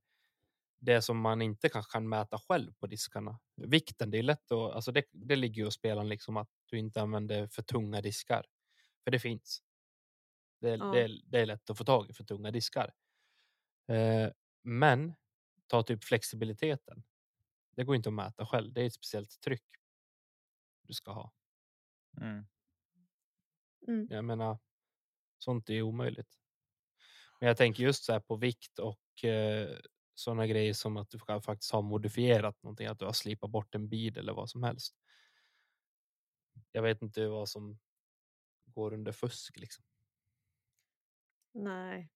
[0.79, 3.39] det som man inte kanske kan mäta själv på diskarna.
[3.55, 6.77] Vikten, det är lätt att, alltså det, det ligger ju hos spelaren liksom att du
[6.79, 8.45] inte använder för tunga diskar.
[9.03, 9.63] För det finns.
[10.61, 10.85] Det, är- Ja.
[10.85, 12.93] det, är, det är lätt att få tag i för tunga diskar.
[13.87, 14.29] Eh,
[14.63, 15.13] men
[15.67, 17.03] ta typ flexibiliteten.
[17.75, 18.73] Det går inte att mäta själv.
[18.73, 19.65] Det är ett speciellt tryck
[20.83, 21.33] du ska ha.
[22.21, 22.45] Mm.
[23.87, 24.07] mm.
[24.09, 24.57] Jag menar,
[25.37, 26.37] sånt är omöjligt.
[27.39, 29.77] Men jag tänker just så här på vikt och eh,
[30.19, 33.89] sådana grejer som att du faktiskt ha modifierat någonting, att du har slipat bort en
[33.89, 34.95] bil eller vad som helst.
[36.71, 37.79] Jag vet inte vad som
[38.65, 39.83] går under fusk liksom.
[41.53, 42.09] Nej.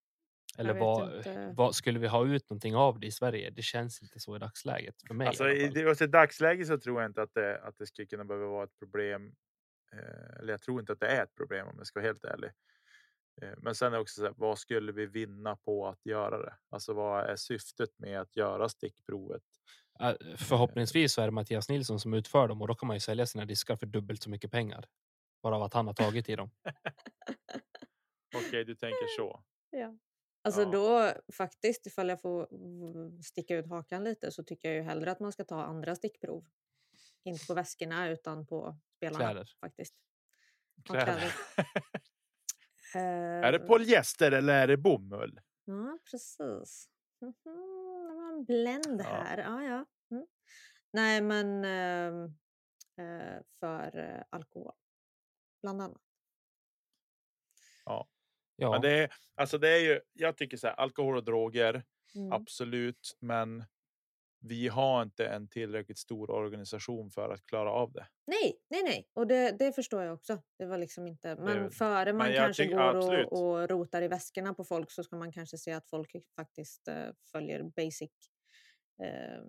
[0.58, 3.50] Eller vad, vad skulle vi ha ut någonting av det i Sverige?
[3.50, 5.28] Det känns inte så i dagsläget för mig.
[5.28, 8.26] Alltså, i alltså, i dagsläget så tror jag inte att det, att det skulle kunna
[8.26, 9.36] behöva vara ett problem.
[9.94, 12.26] Eh, eller jag tror inte att det är ett problem om jag ska vara helt
[12.26, 12.52] ärlig.
[13.42, 16.38] Eh, men sen är det också så här, vad skulle vi vinna på att göra
[16.46, 16.54] det?
[16.70, 19.44] Alltså vad är syftet med att göra stickprovet?
[20.00, 23.00] Äh, Förhoppningsvis så är det Mattias Nilsson som utför dem och då kan man ju
[23.00, 24.86] sälja sina diskar för dubbelt så mycket pengar.
[25.44, 26.50] Bara av att han har tagit i dem.
[28.36, 29.44] Okej, du tänker så.
[29.74, 29.98] Ja.
[30.44, 30.72] Alltså Ja.
[30.72, 32.48] då faktiskt, ifall jag får
[33.24, 36.46] sticka ut hakan lite så tycker jag ju hellre att man ska ta andra stickprov.
[37.24, 39.50] Inte på väskorna utan på spelarna Kläder.
[39.60, 39.96] faktiskt.
[40.86, 41.06] Kläder.
[41.06, 41.34] kläder.
[43.00, 45.40] är det Eh, polyester eller är det bomull?
[45.66, 46.90] Ja, precis.
[47.22, 47.34] Mhm,
[48.10, 49.06] Det var en blend Ja.
[49.10, 49.38] här.
[49.38, 49.86] Ja, ja.
[50.12, 50.28] Mm.
[50.94, 54.74] Nej, men eh, för eh, alkohol,
[55.62, 56.02] bland annat.
[58.56, 61.84] Ja, Men det är, alltså det är ju, jag tycker så här, alkohol och droger,
[62.16, 62.32] Mm.
[62.32, 63.64] absolut, men
[64.44, 68.08] vi har inte en tillräckligt stor organisation för att klara av det.
[68.28, 69.08] Nej, nej, nej.
[69.14, 70.42] Och det, det förstår jag också.
[70.58, 71.36] Det var liksom inte...
[71.36, 75.04] Men Det- före man kanske tycker- går och, och rotar i väskorna på folk så
[75.04, 78.12] ska man kanske se att folk faktiskt eh, följer basic
[79.04, 79.44] eh,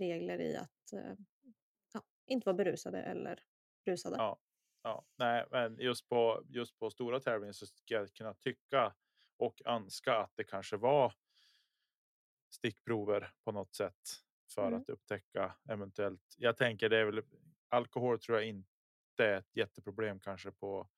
[0.00, 1.14] regler i att eh,
[1.94, 3.42] ja, inte vara berusade eller
[3.86, 4.16] rusade.
[4.16, 4.38] Ja.
[4.82, 8.94] Ja, nej, men just på just på stora tävlingar så ska jag kunna tycka
[9.36, 11.12] och önska att det kanske var
[12.50, 13.94] stickprover på något sätt
[14.54, 14.80] för Mm.
[14.80, 16.34] att upptäcka eventuellt.
[16.36, 17.22] Jag tänker det är väl
[17.68, 18.68] alkohol tror jag inte
[19.18, 20.88] är ett jätteproblem kanske på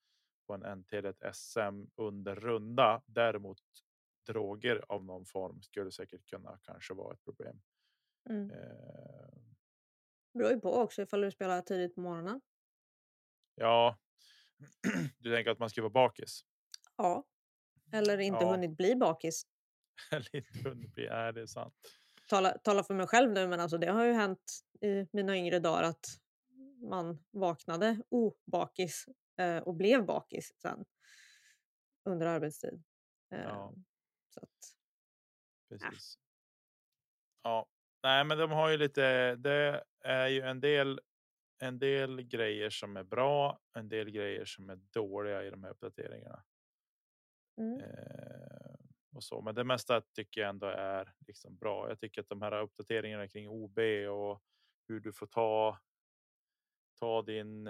[0.47, 3.03] på en NT eller ett SM under runda.
[3.07, 3.63] Däremot
[4.27, 7.63] droger av någon form skulle säkert kunna kanske vara ett problem.
[8.31, 8.51] Mm.
[8.51, 9.39] Eh,
[10.35, 12.41] beror ju på också ifall du spelar tidigt på morgonen.
[13.55, 13.99] ja,
[15.19, 16.45] du tänker att man ska vara bakis?
[16.97, 17.25] Ja.
[17.93, 18.51] Eller inte Ja.
[18.51, 19.43] hunnit bli bakis.
[20.65, 21.75] Hunnit bli, är det sant.
[22.29, 25.59] Tala, tala för mig själv nu men alltså det har ju hänt i mina yngre
[25.59, 26.07] dagar att
[26.91, 29.07] man vaknade obakis
[29.39, 30.85] eh, och blev bakis sen
[32.05, 32.83] under arbetstid.
[33.33, 33.75] Eh, Ja.
[34.35, 34.77] Så att,
[35.69, 36.19] Precis.
[37.43, 37.67] Ja,
[38.03, 39.37] nej, men de har ju lite.
[39.37, 41.01] Det är ju en del.
[41.63, 45.71] En del grejer som är bra, en del grejer som är dåliga i de här
[45.71, 46.45] uppdateringarna.
[47.57, 47.81] mm.
[47.81, 51.89] Eh, och så, men det mesta tycker jag ändå är liksom bra.
[51.89, 53.79] Jag tycker att de här uppdateringarna kring OB
[54.11, 54.43] och
[54.89, 55.79] hur du får ta.
[57.01, 57.67] Ta din.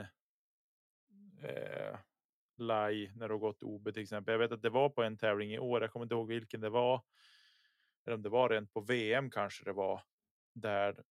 [1.42, 1.98] Eh,
[2.56, 4.32] laj när du har gått OB till exempel.
[4.32, 5.82] Jag vet att det var på en tävling i år.
[5.82, 7.02] Jag kommer inte ihåg vilken det var.
[8.06, 10.02] Eller om det var rent på VM kanske det var.
[10.52, 11.04] Där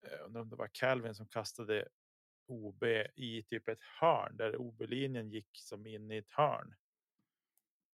[0.00, 1.88] jag undrar om det var Calvin som kastade
[2.46, 2.84] OB
[3.14, 6.74] i typ ett hörn där OB-linjen gick som in i ett hörn.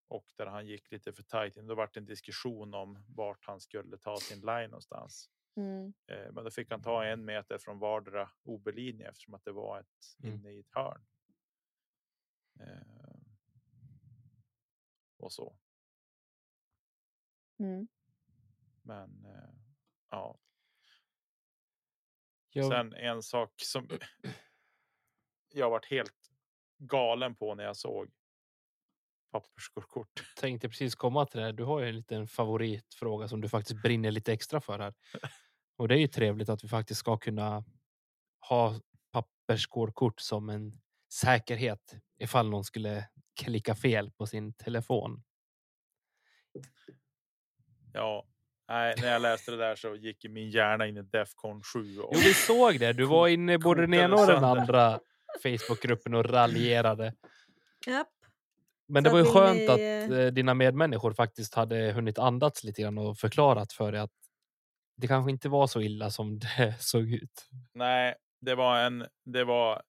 [0.09, 1.55] Och där han gick lite för tajt.
[1.55, 5.31] Då var det en diskussion om vart han skulle ta sin line någonstans.
[5.57, 5.93] Mm.
[6.07, 9.81] Eh, men då fick han ta en meter från vardera OB-linje eftersom att det var
[9.81, 9.87] ett
[10.23, 10.35] Mm.
[10.35, 11.05] inne i ett hörn.
[12.61, 13.17] Eh,
[15.17, 15.57] och så.
[17.59, 17.89] Mm.
[18.83, 19.55] Men eh,
[20.11, 20.39] ja,
[22.51, 23.89] Jag, sen en sak som
[25.53, 26.31] jag varit helt
[26.79, 28.11] galen på när jag såg
[29.33, 30.09] papperskort.
[30.37, 31.47] tänkte precis komma till det.
[31.47, 31.53] här.
[31.53, 34.95] Du har ju en liten favoritfråga som du faktiskt brinner lite extra för här.
[35.77, 37.65] Och det är ju trevligt att vi faktiskt ska kunna
[38.49, 38.75] ha
[39.13, 40.81] pappersskårkort som en
[41.13, 43.09] säkerhet ifall någon skulle
[43.41, 45.23] klicka fel på sin telefon.
[47.93, 48.27] Ja,
[48.69, 51.99] nej, när jag läste det där så gick min hjärna in i Defcon 7.
[51.99, 52.93] Och, Jo, vi såg det.
[52.93, 55.01] Du var inne i både den ena och den andra
[55.43, 57.15] Facebookgruppen och raljerade.
[57.87, 58.22] Japp.
[58.93, 62.83] Men det var ju skönt ni, att eh, dina medmänniskor faktiskt hade hunnit andats lite
[62.83, 64.13] grann och förklarat för dig att
[64.97, 67.49] det kanske inte var så illa som det såg ut.
[67.73, 69.83] nej, det var en, det var,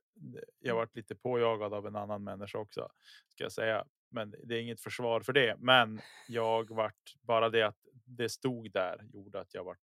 [0.60, 2.90] jag varit lite påjagad av en annan människa också,
[3.34, 3.86] ska jag säga.
[4.12, 5.56] Men det är inget försvar för det.
[5.60, 9.82] Men jag vart, bara det att det stod där gjorde att jag vart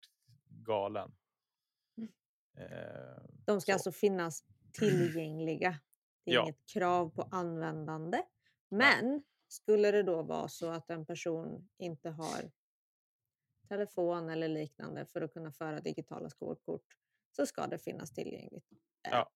[0.50, 1.12] galen.
[2.58, 3.74] Eh, De ska Så.
[3.76, 5.80] alltså finnas tillgängliga.
[6.26, 6.44] Det är Ja.
[6.44, 8.22] inget krav på användande.
[8.70, 12.52] Men skulle det då vara så att en person inte har
[13.68, 16.86] telefon eller liknande för att kunna föra digitala skolkort
[17.36, 18.66] så ska det finnas tillgängligt.
[19.02, 19.32] Ja.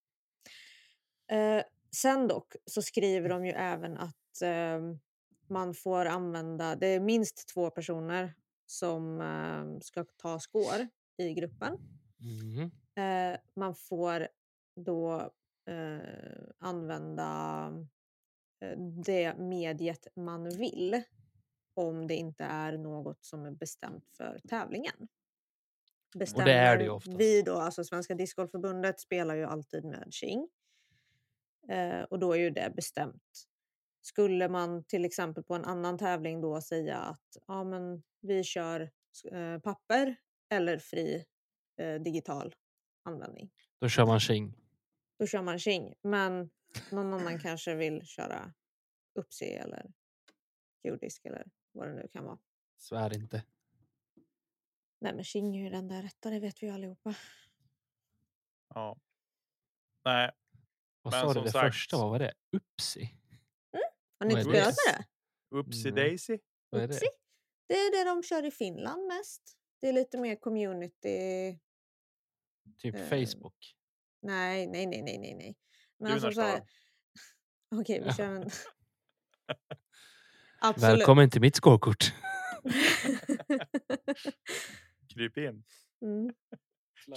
[1.35, 1.63] Eh,
[1.95, 4.81] sen dock så skriver de ju även att eh,
[5.47, 8.33] man får använda, det är minst två personer
[8.65, 11.77] som eh, ska ta skår i gruppen.
[12.17, 12.71] Mhm.
[12.95, 14.27] Eh, man får
[14.75, 15.31] då
[15.65, 15.99] eh,
[16.57, 17.69] använda
[19.05, 21.03] det mediet man vill
[21.73, 25.07] om det inte är något som är bestämt för tävlingen.
[26.13, 27.19] Och det är det ju Bestämmer oftast.
[27.19, 30.49] Vi då, alltså Svenska Discgolfförbundet spelar ju alltid med Qing.
[31.69, 33.47] Eh, och då är ju det bestämt.
[34.01, 38.91] Skulle man till exempel på en annan tävling då säga att ja, men vi kör
[39.31, 40.15] eh, papper
[40.49, 41.25] eller fri
[41.77, 42.55] eh, digital
[43.03, 43.49] användning.
[43.79, 44.55] Då kör man Qing.
[45.19, 45.93] Då kör man Qing.
[46.01, 46.49] Men
[46.91, 48.53] någon annan kanske vill köra
[49.19, 49.93] Upsi eller
[50.83, 52.39] Geodisk eller vad det nu kan vara.
[52.77, 53.43] Svär inte.
[55.01, 57.15] Nej men Qing är ju den där rätta, det vet vi ju allihopa.
[58.69, 58.97] ja.
[60.05, 60.31] Nej,
[61.01, 61.97] Vad Men sa du det sagt- första?
[61.97, 62.33] Vad var det?
[62.51, 63.15] Upsi?
[64.19, 65.05] Har ni inte spelat med det?
[65.57, 66.03] Upsi Nej.
[66.03, 66.39] Daisy.
[66.69, 66.93] Vad är det?
[66.93, 67.05] Upsi?
[67.67, 69.57] Det är det de kör i Finland mest.
[69.79, 71.59] Det är lite mer community.
[72.77, 73.75] Typ Eh, Facebook?
[74.21, 75.55] Nej, nej, nej, nej, nej, nej.
[76.03, 76.61] Men Du, alltså så här...
[77.81, 78.41] Okej, vi kör en...
[80.61, 80.99] Absolut.
[80.99, 82.13] Välkommen till mitt skårkort.
[85.13, 85.63] Kryp in.
[86.01, 86.33] mm.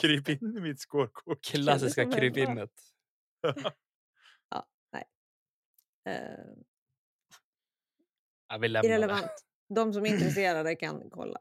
[0.00, 1.44] Kryp in i mitt skårkort.
[1.44, 2.70] Klassiska krypinnet.
[6.04, 6.12] eh,
[8.48, 8.88] Ja, vi lämnar det.
[8.88, 9.44] irrelevant.
[9.68, 11.38] De som är intresserade kan kolla.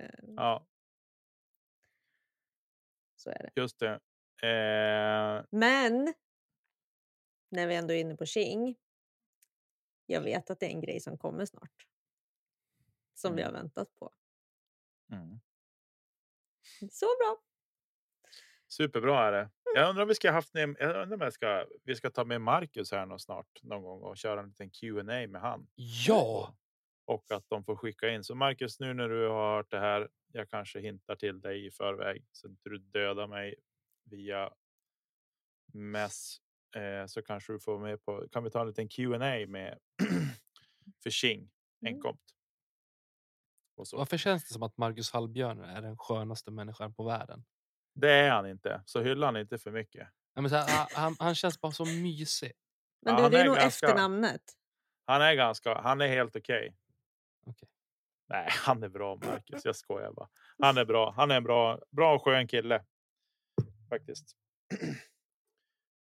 [0.00, 0.66] Eh, Ja,
[3.16, 3.60] så är det.
[3.60, 4.00] just det.
[4.48, 6.14] Eh, Men
[7.52, 8.76] när vi ändå är inne på Qing.
[10.06, 11.86] Jag vet att det är en grej som kommer snart.
[13.14, 13.62] Som vi har Mm.
[13.62, 14.12] väntat på.
[15.12, 15.40] mm.
[16.90, 17.42] Så bra!
[18.68, 19.50] Superbra är det.
[19.74, 22.24] Jag undrar om vi ska haft med, jag undrar om jag ska, vi ska ta
[22.24, 25.66] med Marcus här nå snart någon gång och köra en liten Q&A med han.
[26.06, 26.56] Ja!
[27.04, 28.24] Och att de får skicka in.
[28.24, 31.70] Så Marcus, nu när du har hört det här, jag kanske hintar till dig i
[31.70, 33.54] förväg så inte du dödar mig
[34.04, 34.50] via
[35.72, 36.36] mess.
[36.76, 39.78] Eh, så kanske du får med på, kan vi ta en liten Q&A med
[41.02, 41.48] för Mm.
[41.86, 42.22] enkomt.
[43.76, 43.96] Och så.
[43.96, 47.44] Varför känns det som att Marcus Hallbjörn är den skönaste människan på världen?
[47.94, 50.08] Det är han inte, så hylla han inte för mycket.
[50.34, 52.52] Ja, men så här, han- han, han känns bara så mysig.
[53.00, 54.42] Men Ja, du, han det är är nog ganska- efternamnet.
[55.04, 56.76] Han är ganska, han är helt okej.
[57.46, 57.68] Okej.
[58.28, 59.64] Nej, han är bra Marcus.
[59.64, 60.28] Jag skojar bara.
[60.58, 61.10] Han är bra.
[61.16, 62.84] Han är en bra, bra och skön kille.
[63.88, 64.36] Faktiskt.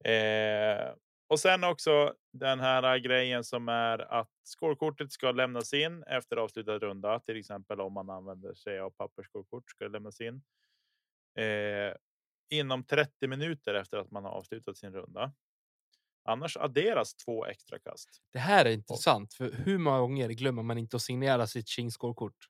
[0.05, 0.94] eh,
[1.28, 6.78] och sen också den här grejen som är att skårkortet ska lämnas in efter avslutad
[6.78, 7.20] runda.
[7.20, 10.42] Till exempel om man använder sig av pappersskårkort ska det lämnas in.
[11.38, 11.94] Eh,
[12.51, 15.32] inom 30 minuter efter att man har avslutat sin runda.
[16.24, 18.09] Annars adderas två extra kast.
[18.32, 21.90] Det här är intressant, för hur många gånger glömmer man inte att signera sitt Qing
[21.90, 22.48] skårkort?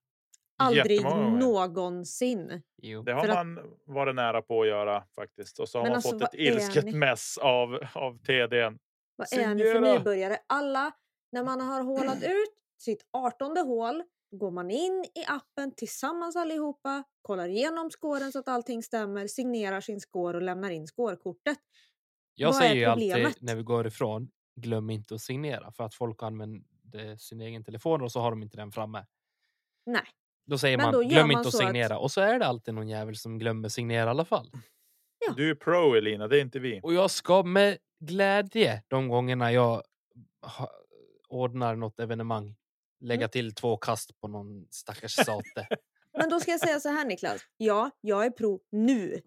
[0.61, 1.03] Aldrig
[1.39, 2.63] någonsin.
[2.77, 3.03] Jo.
[3.03, 5.59] Det har För att- man varit nära på att göra faktiskt.
[5.61, 6.93] Och så har Men man alltså, fått ett ilsket ni?
[6.93, 8.79] mess av, av TDn.
[9.17, 9.95] Vad är ni för Signera!
[9.99, 10.37] nybörjare?
[10.47, 10.93] Alla,
[11.33, 17.05] när man har hålat ut sitt artonde hål går man in i appen tillsammans allihopa,
[17.23, 21.59] kollar igenom skåren så att allting stämmer, signerar sin skår och lämnar in skårkortet.
[22.35, 25.95] Jag Vad säger ju alltid när vi går ifrån, glöm inte att signera för att
[25.95, 29.07] folk använder sin egen telefon och så har de inte den framme.
[29.87, 30.03] Nej,
[30.51, 32.39] Då säger Men man då glöm man inte att så att- signera och så är
[32.39, 34.51] det alltid någon jävel som glömmer signera i alla fall.
[35.27, 35.33] Ja.
[35.37, 36.81] Du är pro Elina, det är inte vi.
[36.83, 39.83] Och jag ska med glädje de gångerna jag
[40.43, 40.71] ha,
[41.29, 42.57] ordnar något evenemang
[43.01, 43.31] lägga Mm.
[43.31, 45.67] till två kast på någon stackars sate.
[46.19, 47.41] men då ska jag säga så här Niklas.
[47.57, 49.21] Ja, jag är pro nu.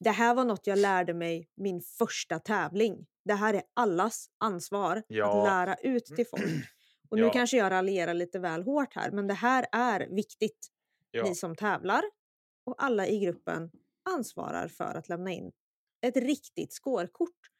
[0.00, 3.06] Det här var något jag lärde mig min första tävling.
[3.24, 5.38] Det här är allas ansvar Ja.
[5.42, 6.44] att lära ut till folk.
[7.08, 7.32] Och nu Ja.
[7.32, 10.68] kanske jag raljerar lite väl hårt här, men det här är viktigt.
[11.10, 11.24] Ja.
[11.24, 12.02] Ni som tävlar
[12.64, 13.70] och alla i gruppen
[14.10, 15.52] ansvarar för att lämna in
[16.00, 17.50] ett riktigt skårkort.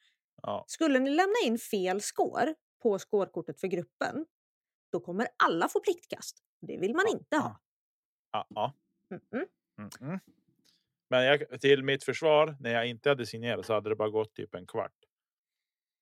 [0.43, 0.65] Ja.
[0.67, 4.27] Skulle ni lämna in fel skår på skårkortet för gruppen,
[4.93, 6.39] då kommer alla få pliktkast.
[6.61, 7.61] Det vill man inte ha.
[8.31, 8.75] Ja.
[9.11, 9.47] Mm-mm.
[9.79, 10.21] Mm -mm.
[11.11, 14.35] Men jag, till mitt försvar, när jag inte hade signerat så hade det bara gått
[14.35, 14.95] typ en kvart.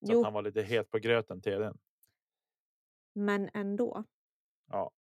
[0.07, 1.79] Så Jo, att han var lite het på gröten till den.
[3.17, 4.05] Men ändå.
[4.71, 4.91] Ja.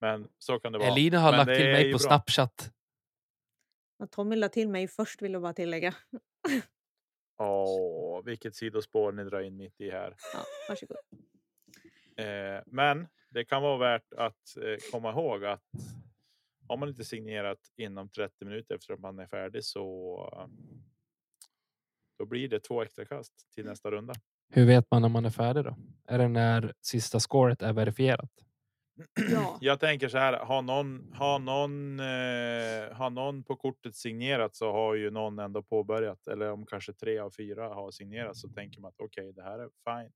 [0.00, 0.88] Men så kan det vara.
[0.88, 2.08] Elina har Men lagt till mig på bra.
[2.08, 2.72] Snapchat.
[3.98, 5.94] Att Tommy la till mig först vill jag bara tillägga.
[7.38, 10.16] Åh, vilket sidospår ni drar in mitt i här.
[10.34, 10.96] Ja, varsågod.
[12.16, 15.62] Eh, men det kan vara värt att eh, komma ihåg att
[16.68, 20.46] har man inte signerat inom 30 minuter efter att man är färdig så eh,
[22.18, 24.14] då blir det två extra kast till nästa runda.
[24.50, 25.76] Hur vet man när man är färdig då?
[26.08, 28.30] Är det när sista scoret är verifierat?
[29.32, 34.56] Ja, Jag tänker så här, har någon, har någon, eh, har någon på kortet signerat
[34.56, 36.26] så har ju någon ändå påbörjat.
[36.26, 39.58] Eller om kanske tre av fyra har signerat så tänker man att okej, det här
[39.58, 40.12] är fine.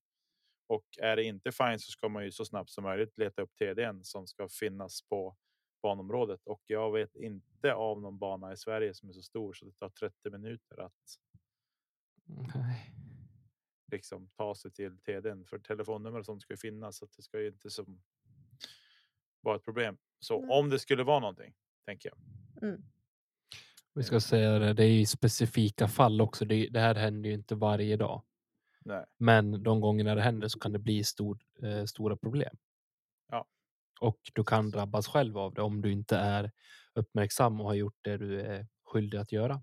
[0.69, 3.51] Och är det inte fine så ska man ju så snabbt som möjligt leta upp
[3.59, 5.37] TDn som ska finnas på
[5.83, 6.41] banområdet.
[6.47, 9.73] Och jag vet inte av någon bana i Sverige som är så stor så det
[9.73, 10.93] tar 30 minuter att
[12.25, 13.02] Nej.
[13.93, 17.23] Liksom ta sig till TDn för telefonnummer och sånt ska ju finnas så att det
[17.23, 18.03] ska ju inte som
[19.41, 19.99] vara ett problem.
[20.19, 20.59] Så Nej.
[20.59, 22.19] om det skulle vara någonting tänker jag.
[22.69, 22.83] mm.
[23.95, 26.45] Vi ska säga det, det är ju specifika fall också.
[26.45, 28.23] Det, det här händer ju inte varje dag.
[28.85, 29.05] Nej.
[29.19, 32.57] Men de gångerna det händer så kan det bli stor, eh, stora problem.
[33.29, 33.47] Ja.
[34.01, 36.51] Och du kan drabbas själv av det om du inte är
[36.95, 39.63] uppmärksam och har gjort det du är skyldig att göra.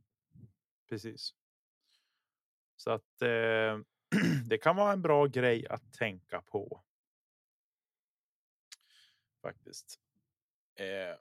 [0.89, 1.34] Precis.
[2.75, 3.80] Så att eh,
[4.49, 6.84] det kan vara en bra grej att tänka på.
[9.41, 9.99] Faktiskt.
[10.76, 11.18] Eh,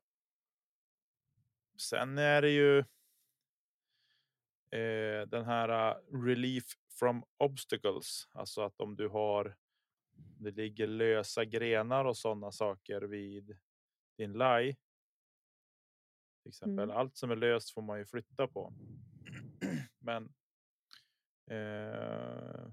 [1.76, 2.78] sen är det ju.
[4.70, 6.64] Eh, den här uh, relief
[6.98, 9.56] from obstacles, alltså att om du har.
[10.40, 13.58] Det ligger lösa grenar och sådana saker vid
[14.16, 14.76] din laj.
[16.42, 16.96] Till exempel Mm.
[16.96, 18.72] allt som är löst får man ju flytta på.
[19.98, 20.34] Men.
[21.50, 22.68] Eh,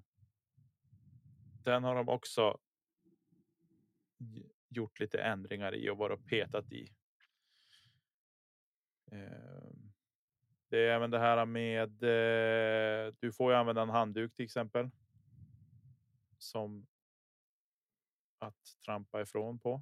[1.65, 2.57] den har de också.
[4.69, 6.91] Gjort lite ändringar i och varit och petat i.
[9.11, 9.93] Ehm,
[10.69, 12.03] det är även det här med.
[12.03, 14.89] Eh, du får ju använda en handduk till exempel.
[16.37, 16.87] Som.
[18.39, 19.81] Att trampa ifrån på.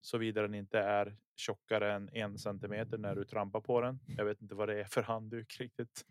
[0.00, 4.00] Såvida den inte är tjockare än en centimeter när du trampar på den.
[4.06, 6.06] Jag vet inte vad det är för handduk riktigt.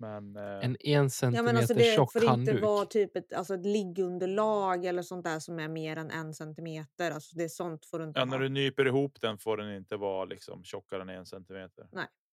[0.00, 3.32] Men eh, En en Ja, centimeter men alltså det tjock får inte vara typ ett,
[3.32, 7.10] alltså ett liggunderlag eller sånt där som är mer än en centimeter.
[7.10, 8.30] Alltså det är sånt får du inte ja, ha.
[8.30, 11.88] när du nyper ihop den får den inte vara liksom tjockare än en centimeter.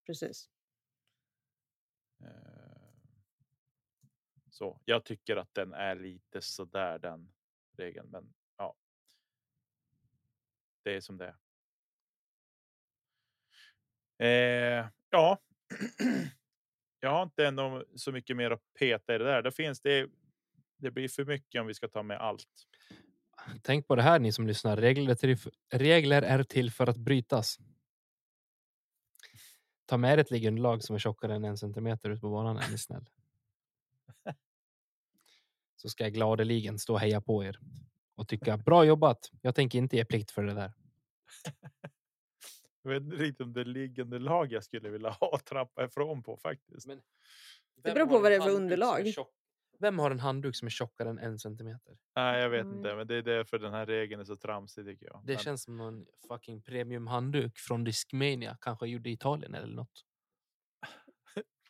[0.05, 0.49] Precis.
[2.23, 2.87] Eh,
[4.51, 7.33] Så jag tycker att den är lite sådär den
[7.77, 8.75] regeln, men ja.
[10.83, 11.35] Det är som det är.
[14.19, 15.37] Eh, ja.
[17.07, 19.41] Jag har inte ändå så mycket mer att peta i det där.
[19.41, 20.09] Det finns det.
[20.77, 22.67] Det blir för mycket om vi ska ta med allt.
[23.61, 24.77] Tänk på det här ni som lyssnar.
[24.77, 25.37] Regler till,
[25.73, 27.57] regler är till för att brytas.
[29.85, 32.77] Ta med ett liggunderlag som är tjockare än en centimeter ut på banan är ni
[32.77, 33.05] snäll.
[35.75, 37.59] Så ska jag gladeligen stå och heja på er
[38.15, 39.31] och tycka bra jobbat.
[39.41, 40.73] Jag tänker inte ge plikt för det där.
[42.87, 46.37] Jag vet inte riktigt om det liggande lag jag skulle vilja ha trappa ifrån på
[46.37, 46.87] faktiskt.
[47.75, 49.13] Det beror på vad det är för underlag.
[49.79, 51.97] Vem har en handduk som är tjockare än en centimeter?
[52.15, 52.75] Nej, jag vet Nej.
[52.75, 55.21] inte, men det är därför den här regeln är så tramsig tycker jag.
[55.25, 58.57] Det men, känns som någon fucking premium handduk från Discmania.
[58.61, 60.05] Kanske gjord i Italien eller något.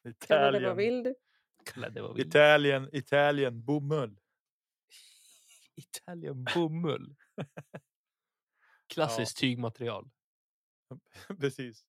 [0.28, 1.16] Kalla det vad Italien, vill du?
[1.74, 4.20] Kalla det vad vi Italien, Italien, bomull.
[5.76, 7.16] Italien bomull.
[8.88, 10.10] Klassiskt tygmaterial.
[11.40, 11.86] Precis.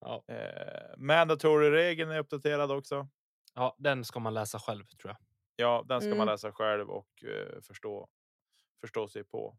[0.00, 0.24] Ja.
[0.28, 3.08] Eh, Mandatory-regeln är uppdaterad också.
[3.54, 5.16] ja, den ska man läsa själv tror jag.
[5.56, 6.26] Ja, den ska man Mm.
[6.28, 8.08] läsa själv och eh, förstå,
[8.80, 9.58] förstå sig på.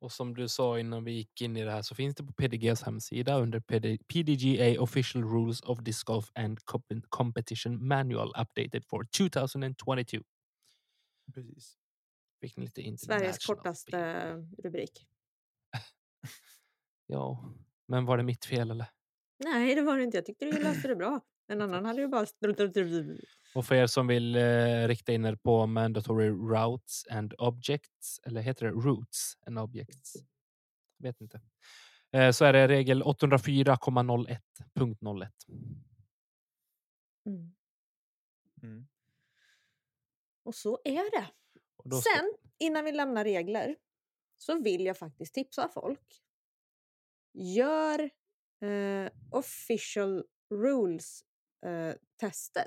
[0.00, 2.32] Och som du sa innan vi gick in i det här så finns det på
[2.32, 8.84] PDGs hemsida under PD, PDGA Official Rules of Disc Golf and Comp- Competition Manual updated
[8.84, 10.24] for 2022.
[11.34, 11.78] Precis.
[12.42, 14.32] Ni lite Sveriges kortaste
[14.64, 15.06] rubrik.
[17.10, 17.54] Ja,
[17.86, 18.86] men var det mitt fel eller?
[19.38, 20.16] Nej, det var det inte.
[20.16, 21.20] Jag tyckte du läste det bra.
[21.46, 22.26] En annan hade ju bara...
[23.54, 28.40] Och för er som vill eh, rikta in er på mandatory routes and objects, eller
[28.40, 30.14] heter det routes and objects?
[30.98, 31.40] Vet inte.
[32.12, 35.28] Eh, så är det regel 804,01.01.
[37.26, 37.54] Mm.
[38.62, 38.86] Mm.
[40.42, 41.26] Och så är det.
[42.02, 43.76] Sen, innan vi lämnar regler,
[44.38, 46.22] så vill jag faktiskt tipsa folk.
[47.40, 48.10] Gör
[48.62, 50.24] eh, official
[50.54, 52.56] rules-testet.
[52.56, 52.62] Eh,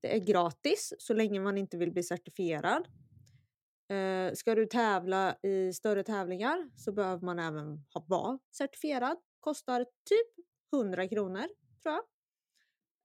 [0.00, 2.88] det är gratis så länge man inte vill bli certifierad.
[3.88, 9.16] Eh, ska du tävla i större tävlingar så behöver man även ha vara certifierad.
[9.40, 11.46] Kostar typ 100 kronor
[11.82, 12.02] tror jag.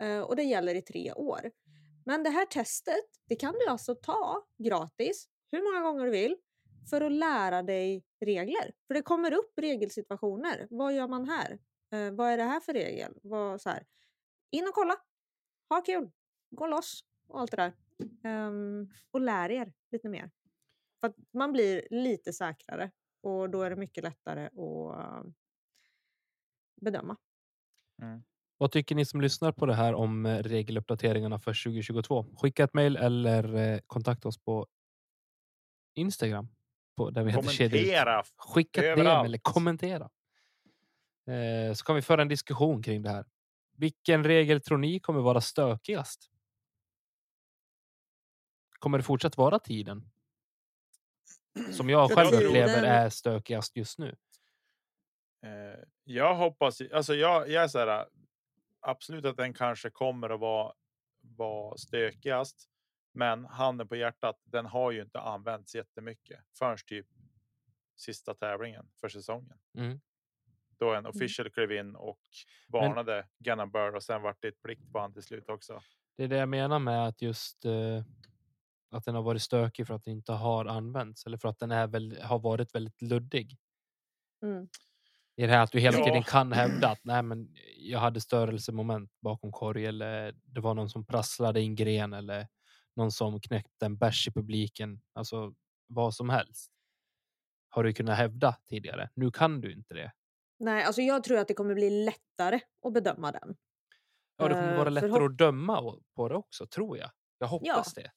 [0.02, 1.52] Eh, och det gäller i tre år.
[2.06, 6.36] Men det här testet, det kan du alltså ta gratis hur många gånger du vill
[6.90, 8.72] för att lära dig regler.
[8.88, 10.68] För det kommer upp regelsituationer.
[10.70, 11.60] Vad gör man här?
[11.92, 13.20] Eh, vad är det här för regel?
[13.24, 13.86] Vad, så här.
[14.52, 14.96] In och kolla.
[15.70, 16.12] Ha kul.
[16.50, 17.74] Gå loss och allt det där.
[18.48, 20.32] Um, och lär er lite mer.
[21.00, 25.26] För att man blir lite säkrare och då är det mycket lättare att
[26.82, 27.18] bedöma.
[27.98, 28.24] bedöma.
[28.58, 32.26] Vad tycker ni som lyssnar på det här om eh, regeluppdateringarna för 2022?
[32.38, 34.68] Skicka ett mejl eller eh, kontakta oss på
[35.96, 36.48] Instagram.
[37.00, 37.34] På, där vi.
[37.34, 38.24] Kommentera.
[38.38, 40.10] Skicka ett DM eller kommentera.
[41.28, 43.26] Eh, så kan vi föra en diskussion kring det här.
[43.78, 46.32] Vilken regel tror ni kommer vara stökigast?
[48.80, 50.10] Kommer det fortsatt vara tiden?
[51.72, 54.16] Som jag själv tiden- upplever är stökigast just nu.
[55.44, 58.06] Eh, jag hoppas, alltså jag, jag är så här,
[58.80, 60.74] absolut att den kanske kommer att vara,
[61.22, 62.70] vara stökigast.
[63.12, 67.08] Men handen på hjärtat, den har ju inte använts jättemycket förrän typ
[67.96, 69.58] sista tävlingen för säsongen.
[69.78, 70.00] Mm.
[70.78, 72.20] Då en official klev in och
[72.68, 75.82] varnade Gannon Burr och sen vart det ett plikt på han till slut också.
[76.18, 78.04] Det är det jag menar med att just eh,
[78.92, 81.72] att den har varit stökig för att den inte har använts eller för att den
[81.72, 83.58] är väl, har varit väldigt luddig.
[84.44, 84.68] Mm.
[85.36, 86.06] I det här att du hela Ja.
[86.06, 90.90] tiden kan hävda att nej, men jag hade störelsemoment bakom korg eller det var någon
[90.90, 92.48] som prasslade i en gren eller
[93.00, 95.02] någon som knäckte en bärs i publiken.
[95.14, 95.54] Alltså
[95.88, 96.72] vad som helst.
[97.70, 99.10] Har du kunnat hävda tidigare.
[99.14, 100.12] Nu kan du inte det.
[100.60, 103.56] Nej, alltså jag tror att det kommer bli lättare att bedöma den.
[104.38, 107.12] Ja, det kommer Eh, vara lättare att döma på det också, tror jag.
[107.38, 108.12] Jag hoppas det.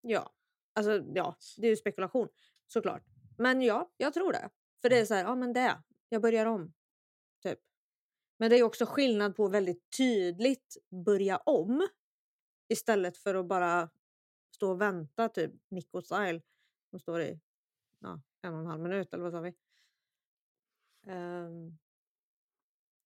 [0.00, 0.32] Ja,
[0.74, 2.28] alltså ja, det är ju spekulation
[2.66, 3.02] såklart.
[3.38, 4.50] Men ja, jag tror det.
[4.82, 6.72] För det är så här, ja men det, jag börjar om.
[7.42, 7.58] Typ.
[8.38, 11.88] Men det är också skillnad på väldigt tydligt börja om
[12.68, 13.90] istället för att bara
[14.60, 16.40] stå och vänta typ Nico Style
[16.90, 17.40] som står i
[17.98, 19.54] ja, en och en halv minut eller vad sa vi?
[21.06, 21.78] Ehm,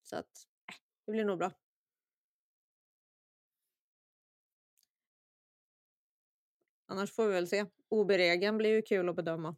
[0.03, 0.75] så att äh,
[1.05, 1.51] det blir nog bra.
[6.85, 7.65] Annars får vi väl se.
[7.89, 9.55] OB-regeln blir ju kul att bedöma.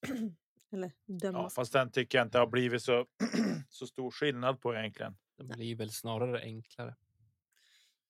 [0.70, 1.38] Eller döma.
[1.38, 3.06] Ja, fast den tycker jag inte har blivit så,
[3.68, 5.16] så stor skillnad på egentligen.
[5.36, 6.96] Det blir väl snarare enklare.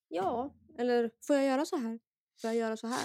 [0.09, 1.99] Ja, eller får jag göra så här?
[2.41, 3.05] Får jag göra så här?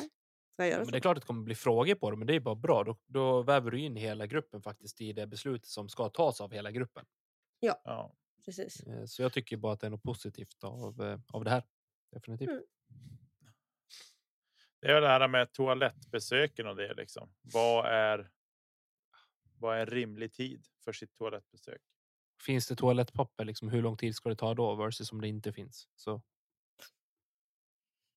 [0.56, 0.92] Får jag göra Men så?
[0.92, 2.84] det är klart att det kommer bli frågor på det, men det är bara bra.
[2.84, 6.52] Då, då väver du in hela gruppen faktiskt i det beslutet som ska tas av
[6.52, 7.06] hela gruppen.
[7.60, 8.16] Ja.
[8.46, 8.80] Precis.
[8.88, 11.64] Eh, Så jag tycker bara att det är något positivt av, eh, av det här.
[12.12, 12.50] Definitivt.
[12.50, 12.64] Mm.
[14.82, 17.34] Det är det här med toalettbesöken och det liksom.
[17.42, 18.32] Vad är?
[19.58, 21.82] Vad är rimlig tid för sitt toalettbesök?
[22.46, 25.54] Finns det toalettpapper, liksom, hur lång tid ska det ta då versus om det inte
[25.54, 25.88] finns?
[25.96, 26.22] Så.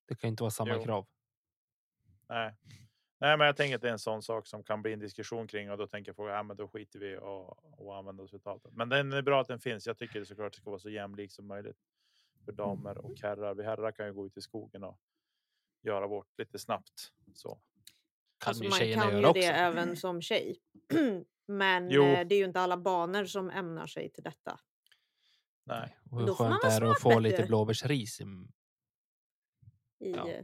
[0.05, 0.83] Det kan inte vara samma Jo.
[0.83, 1.07] krav.
[2.29, 2.55] Nej,
[3.19, 5.47] nej, men jag tänker att det är en sån sak som kan bli en diskussion
[5.47, 8.59] kring och då tänker folk, ja, men då skiter vi och, och använder oss av
[8.63, 8.69] det.
[8.71, 9.87] Men den är bra att den finns.
[9.87, 11.77] Jag tycker det såklart det ska vara så jämlik som möjligt.
[12.45, 13.55] för damer och herrar.
[13.55, 14.99] Vi herrar kan ju gå ut i skogen och
[15.81, 17.11] göra vårt lite snabbt.
[17.33, 17.49] Så.
[17.49, 19.41] Kan Alltså ju man kan ju göra också.
[19.41, 20.59] det även som tjej.
[21.45, 22.03] Men Jo.
[22.03, 24.59] eh, det är ju inte alla banor som ämnar sig till detta.
[25.63, 28.21] Nej, Och hur Då skönt är det att få lite blåbärsris?
[28.21, 28.25] i-
[30.03, 30.29] I Ja.
[30.29, 30.43] ja.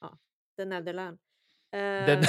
[0.00, 0.18] Ja,
[0.56, 1.18] The Netherland.
[1.70, 2.18] Den...
[2.18, 2.24] Eh,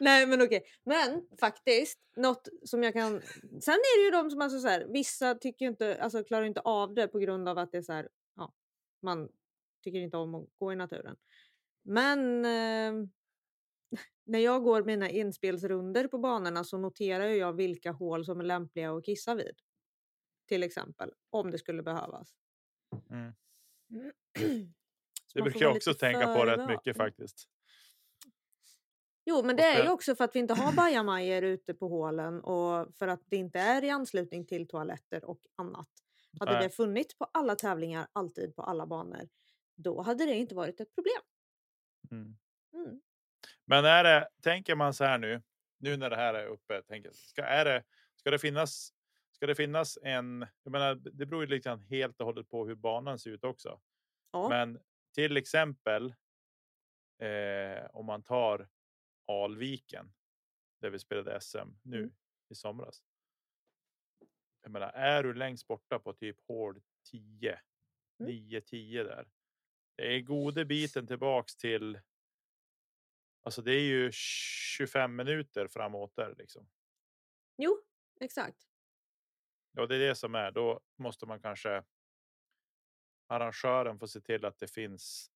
[0.00, 0.64] Nej men okej.
[0.84, 3.22] Men faktiskt, något som jag kan...
[3.60, 6.60] Sen är det ju de som alltså så här, vissa tycker inte, alltså klarar inte
[6.60, 8.52] av det på grund av att det är så här, ja,
[9.02, 9.28] man
[9.84, 11.16] tycker inte om att gå i naturen.
[11.82, 13.08] Men eh,
[14.24, 18.92] när jag går mina inspelsrunder på banorna så noterar jag vilka hål som är lämpliga
[18.92, 19.56] att kissa vid.
[20.48, 22.34] Till exempel, om det skulle behövas.
[23.10, 23.32] Mm.
[25.34, 27.48] Det man får brukar jag också tänka på rätt mycket faktiskt.
[29.26, 32.40] Jo, men det är ju också för att vi inte har bajamajor ute på hålen
[32.40, 35.88] och för att det inte är i anslutning till toaletter och annat.
[36.40, 36.62] Hade Nej.
[36.62, 39.28] det funnits på alla tävlingar, alltid på alla banor,
[39.76, 41.22] då hade det inte varit ett problem.
[42.10, 42.36] Mm.
[42.74, 43.00] Mm.
[43.64, 45.42] Men är det, tänker man så här nu,
[45.78, 47.84] nu när det här är uppe, tänker, ska, är det,
[48.16, 48.92] ska det finnas
[49.34, 52.66] Ska det finnas en, jag menar, det beror ju lite grann helt och hållet på
[52.66, 53.80] hur banan ser ut också.
[54.30, 54.48] Ja.
[54.48, 54.80] Men
[55.14, 56.14] till exempel
[57.22, 58.68] eh, om man tar
[59.26, 60.12] Alviken
[60.80, 62.14] där vi spelade SM nu Mm.
[62.50, 63.02] i somras.
[64.62, 67.60] Jag menar, är du längst borta på typ hål 10,
[68.20, 68.32] Mm.
[68.32, 69.28] 9, 10 där.
[69.96, 72.00] Det är gode biten tillbaks till.
[73.42, 76.68] Alltså, det är ju 25 minuter framåt där liksom.
[77.56, 77.82] Jo,
[78.20, 78.66] exakt.
[79.76, 80.50] Ja, det är det som är.
[80.50, 81.82] Då måste man kanske.
[83.28, 85.30] Arrangören får se till att det finns.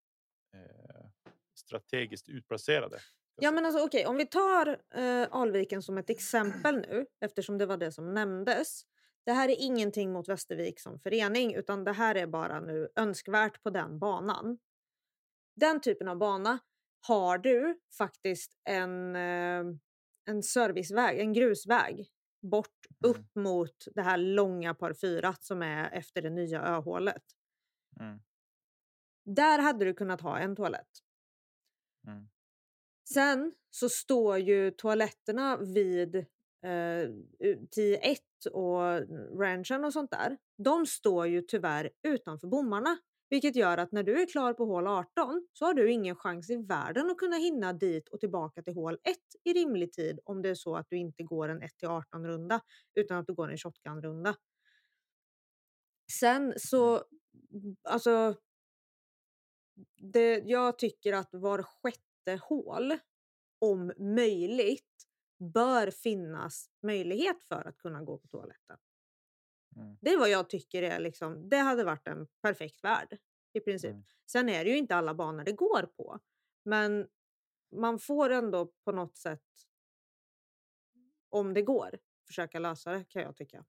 [0.55, 1.07] Eh,
[1.55, 2.99] strategiskt utplacerade.
[3.41, 7.67] Ja men alltså okej, om vi tar eh, Alviken som ett exempel nu eftersom det
[7.67, 8.83] var det som nämndes.
[9.25, 13.63] Det här är ingenting mot Västervik som förening utan det här är bara nu önskvärt
[13.63, 14.59] på den banan.
[15.57, 16.59] Den typen av bana
[17.07, 19.65] har du faktiskt en, eh,
[20.25, 22.07] en serviceväg, en grusväg
[22.41, 23.11] bort Mm.
[23.11, 27.23] upp mot det här långa par 4 som är efter det nya öhålet.
[28.01, 28.21] Mm.
[29.25, 30.91] Där hade du kunnat ha en toalett.
[32.07, 32.29] Mm.
[33.15, 37.09] Sen så står ju toaletterna vid eh,
[37.77, 40.39] 10-1 och ranchen och sånt där.
[40.57, 42.99] De står ju tyvärr utanför bommarna.
[43.31, 46.51] Vilket gör att när du är klar på hål 18 så har du ingen chans
[46.51, 50.43] i världen att kunna hinna dit och tillbaka till hål 1 i rimlig tid om
[50.43, 52.61] det är så att du inte går en 1-18 runda
[52.95, 54.37] utan att du går en shotgun runda.
[56.21, 57.05] Sen så,
[57.83, 58.35] alltså
[59.97, 62.99] det, jag tycker att var sjätte hål,
[63.61, 65.07] om möjligt,
[65.55, 68.77] bör finnas möjlighet för att kunna gå på toaletten.
[69.79, 69.97] Mm.
[70.01, 73.19] Det är vad jag tycker är liksom, det hade varit en perfekt värld
[73.53, 73.91] i princip.
[73.91, 74.05] Mm.
[74.31, 76.19] Sen är det ju inte alla banor det går på,
[76.65, 77.09] men
[77.77, 79.43] man får ändå på något sätt,
[81.29, 83.65] om det går, försöka lösa det kan jag tycka.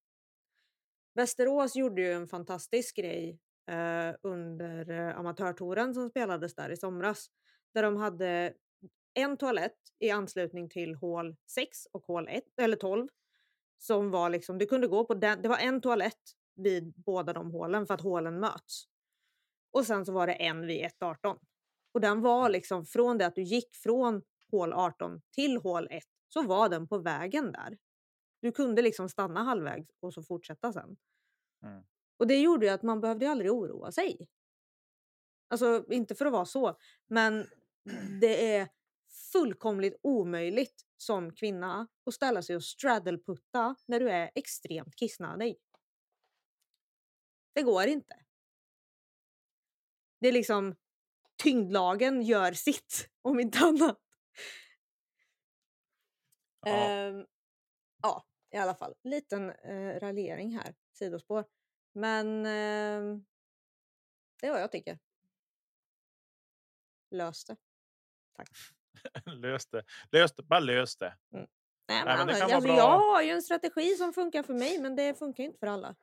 [1.14, 7.32] Västerås gjorde ju en fantastisk grej eh, under eh, amatörtouren som spelades där i somras.
[7.74, 8.54] Där de hade
[9.14, 13.08] en toalett i anslutning till hål 6 och hål 1, eller 12.
[13.80, 17.52] Som var liksom, du kunde gå på den, det var en toalett vid båda de
[17.52, 18.84] hålen för att hålen möts.
[19.72, 21.40] Och sen så var det en vid 1-18.
[21.92, 24.22] Och den var liksom från det att du gick från
[24.52, 27.78] hål 18 till hål 1 så var den på vägen där.
[28.42, 30.98] Du kunde liksom stanna halvvägs och så fortsätta sen.
[31.64, 31.84] Mm.
[32.18, 34.28] Och det gjorde ju att man behövde aldrig oroa sig.
[35.48, 36.78] Alltså inte för att vara så,
[37.08, 37.48] men
[38.22, 38.68] det är
[39.32, 45.58] fullkomligt omöjligt som kvinna att ställa sig och straddleputta när du är extremt kissnödig.
[47.54, 48.26] Det går inte.
[50.20, 50.76] Det är liksom
[51.44, 54.00] tyngdlagen gör sitt, om inte annat.
[56.62, 56.72] Ja.
[56.72, 57.26] Ehm,
[58.02, 58.96] ja, i alla fall.
[59.04, 61.46] Liten eh, raljering här, sidospår.
[61.94, 63.26] Men ehm,
[64.42, 65.00] det är vad jag tycker.
[67.12, 67.58] Lös det.
[68.38, 68.79] lös
[69.72, 69.84] det.
[70.12, 70.44] Lös det.
[70.44, 71.18] Bara lös det.
[71.30, 71.48] Nej,
[71.88, 74.96] men men det alltså, alltså, jag har ju en strategi som funkar för mig men
[74.96, 75.96] det funkar inte för alla.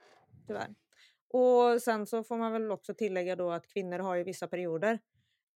[0.47, 0.75] Tyvärr.
[1.29, 4.99] Och sen så får man väl också tillägga då att kvinnor har ju vissa perioder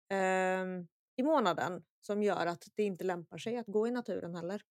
[0.09, 4.61] ehm, i månaden som gör att det inte lämpar sig att gå i naturen heller.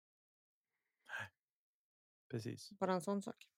[2.31, 2.71] Precis.
[2.71, 3.49] Bara en sån sak.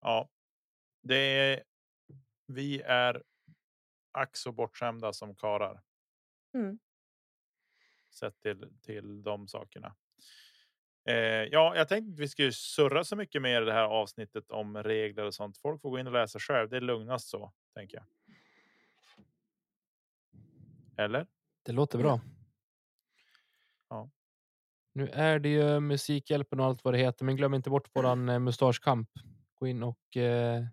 [0.00, 0.28] Ja,
[1.02, 1.64] det är.
[2.46, 3.22] Vi är
[4.12, 5.82] ack så bortskämda som karar.
[6.54, 6.78] Mm.
[8.10, 9.96] Sett till till de sakerna.
[11.08, 11.14] Eh,
[11.50, 14.76] ja, jag tänkte att vi skulle surra så mycket mer i det här avsnittet om
[14.82, 15.58] regler och sånt.
[15.58, 16.68] Folk får gå in och läsa själv.
[16.68, 18.06] Det är lugnast så, tänker jag.
[21.04, 21.26] Eller?
[21.62, 22.20] Det låter bra.
[23.88, 24.10] Ja.
[24.92, 28.28] Nu är det ju Musikhjälpen och allt vad det heter, men glöm inte bort våran
[28.28, 29.10] eh, mustaschkamp.
[29.54, 30.64] Gå in och eh,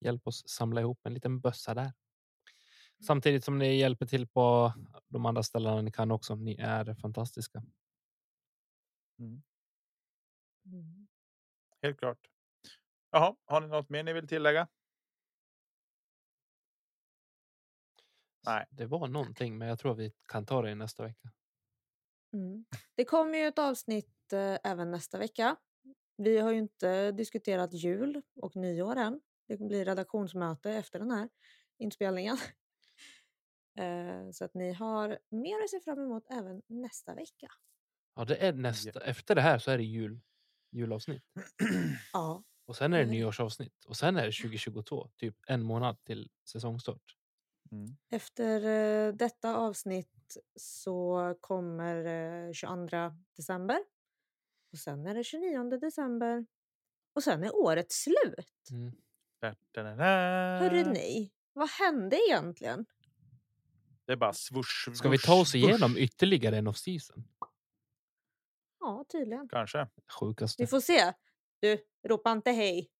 [0.00, 1.92] hjälp oss samla ihop en liten bössa där.
[3.06, 4.72] Samtidigt som ni hjälper till på
[5.08, 6.34] de andra ställena ni kan också.
[6.34, 7.62] Ni är fantastiska.
[9.18, 9.42] Mm.
[11.82, 12.18] Helt klart.
[13.10, 14.68] Jaha, har ni något mer ni vill tillägga?
[18.46, 18.66] Nej.
[18.70, 21.30] Det var någonting, men jag tror vi kan ta det i nästa vecka.
[22.32, 22.64] Mm.
[22.94, 25.56] Det kommer ju ett avsnitt eh, även nästa vecka.
[26.16, 29.20] Vi har ju inte diskuterat jul och nyår än.
[29.48, 31.28] Det blir redaktionsmöte efter den här
[31.78, 32.38] inspelningen.
[33.80, 37.48] Eh, så att ni har mer att se fram emot även nästa vecka.
[38.14, 39.00] Ja, det är nästa.
[39.00, 40.20] Efter det här så är det jul,
[40.72, 41.22] julavsnitt
[42.12, 43.14] Ja, och sen är det Mm.
[43.14, 47.16] nyårsavsnitt och sen är det 2022, typ en månad till säsongstart.
[47.72, 47.96] Mm.
[48.10, 52.04] efter eh, detta avsnitt så kommer
[52.48, 53.78] eh, 22 december.
[54.72, 56.46] Och sen är det 29 december.
[57.14, 58.70] Och sen är året slut.
[58.70, 58.92] Mm.
[60.60, 62.86] Hörru ni, vad hände egentligen?
[64.10, 64.94] Det är bara swoosh.
[64.94, 67.24] Ska vi ta oss igenom ytterligare en off-season?
[68.80, 69.48] Ja, tydligen.
[69.48, 69.88] Kanske.
[70.20, 70.62] Sjukaste.
[70.62, 71.12] Vi får se.
[71.60, 72.90] Du, ropa inte hej.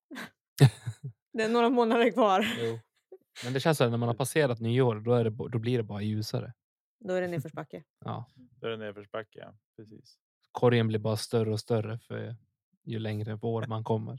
[1.33, 2.47] det är några månader kvar.
[2.59, 2.79] Jo.
[3.45, 5.77] Men det känns som att när man har passerat nyår, då, är det, då blir
[5.77, 6.53] det bara ljusare.
[6.99, 7.85] Då är det nedförsbacke.
[8.05, 8.31] Ja.
[8.35, 9.39] Det är en nedförsbacke.
[9.39, 9.55] Ja.
[9.77, 10.19] Precis.
[10.53, 12.37] Korgen blir bara större och större för
[12.83, 14.19] ju längre vår man kommer.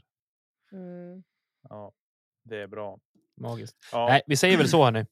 [0.72, 1.24] Mm.
[1.68, 1.92] Ja,
[2.42, 2.98] det är bra.
[3.36, 3.76] Magiskt.
[3.92, 5.06] Ja, Nej, vi säger väl så hörni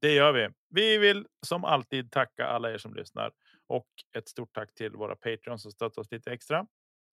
[0.00, 0.48] det gör vi.
[0.68, 3.32] Vi vill som alltid tacka alla er som lyssnar
[3.66, 6.66] och ett stort tack till våra Patreons som stöttar oss lite extra.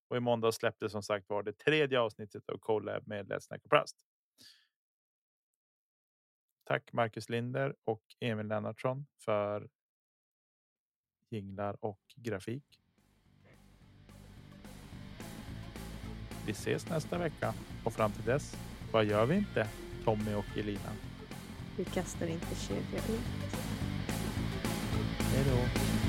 [0.08, 3.62] Och i måndag släpptes som sagt var det tredje avsnittet av Colab med Let's Snack
[3.64, 3.98] och Plast.
[6.64, 9.70] Tack Marcus Linder och Emil Lennartsson för
[11.30, 12.80] jinglar och grafik.
[16.46, 17.54] Vi ses nästa vecka
[17.86, 18.58] och fram till dess,
[18.92, 19.68] vad gör vi inte?
[20.06, 21.13] Tommy och Elina.
[21.76, 23.22] Vi kastar inte kedja ut.
[25.20, 26.03] Hej då.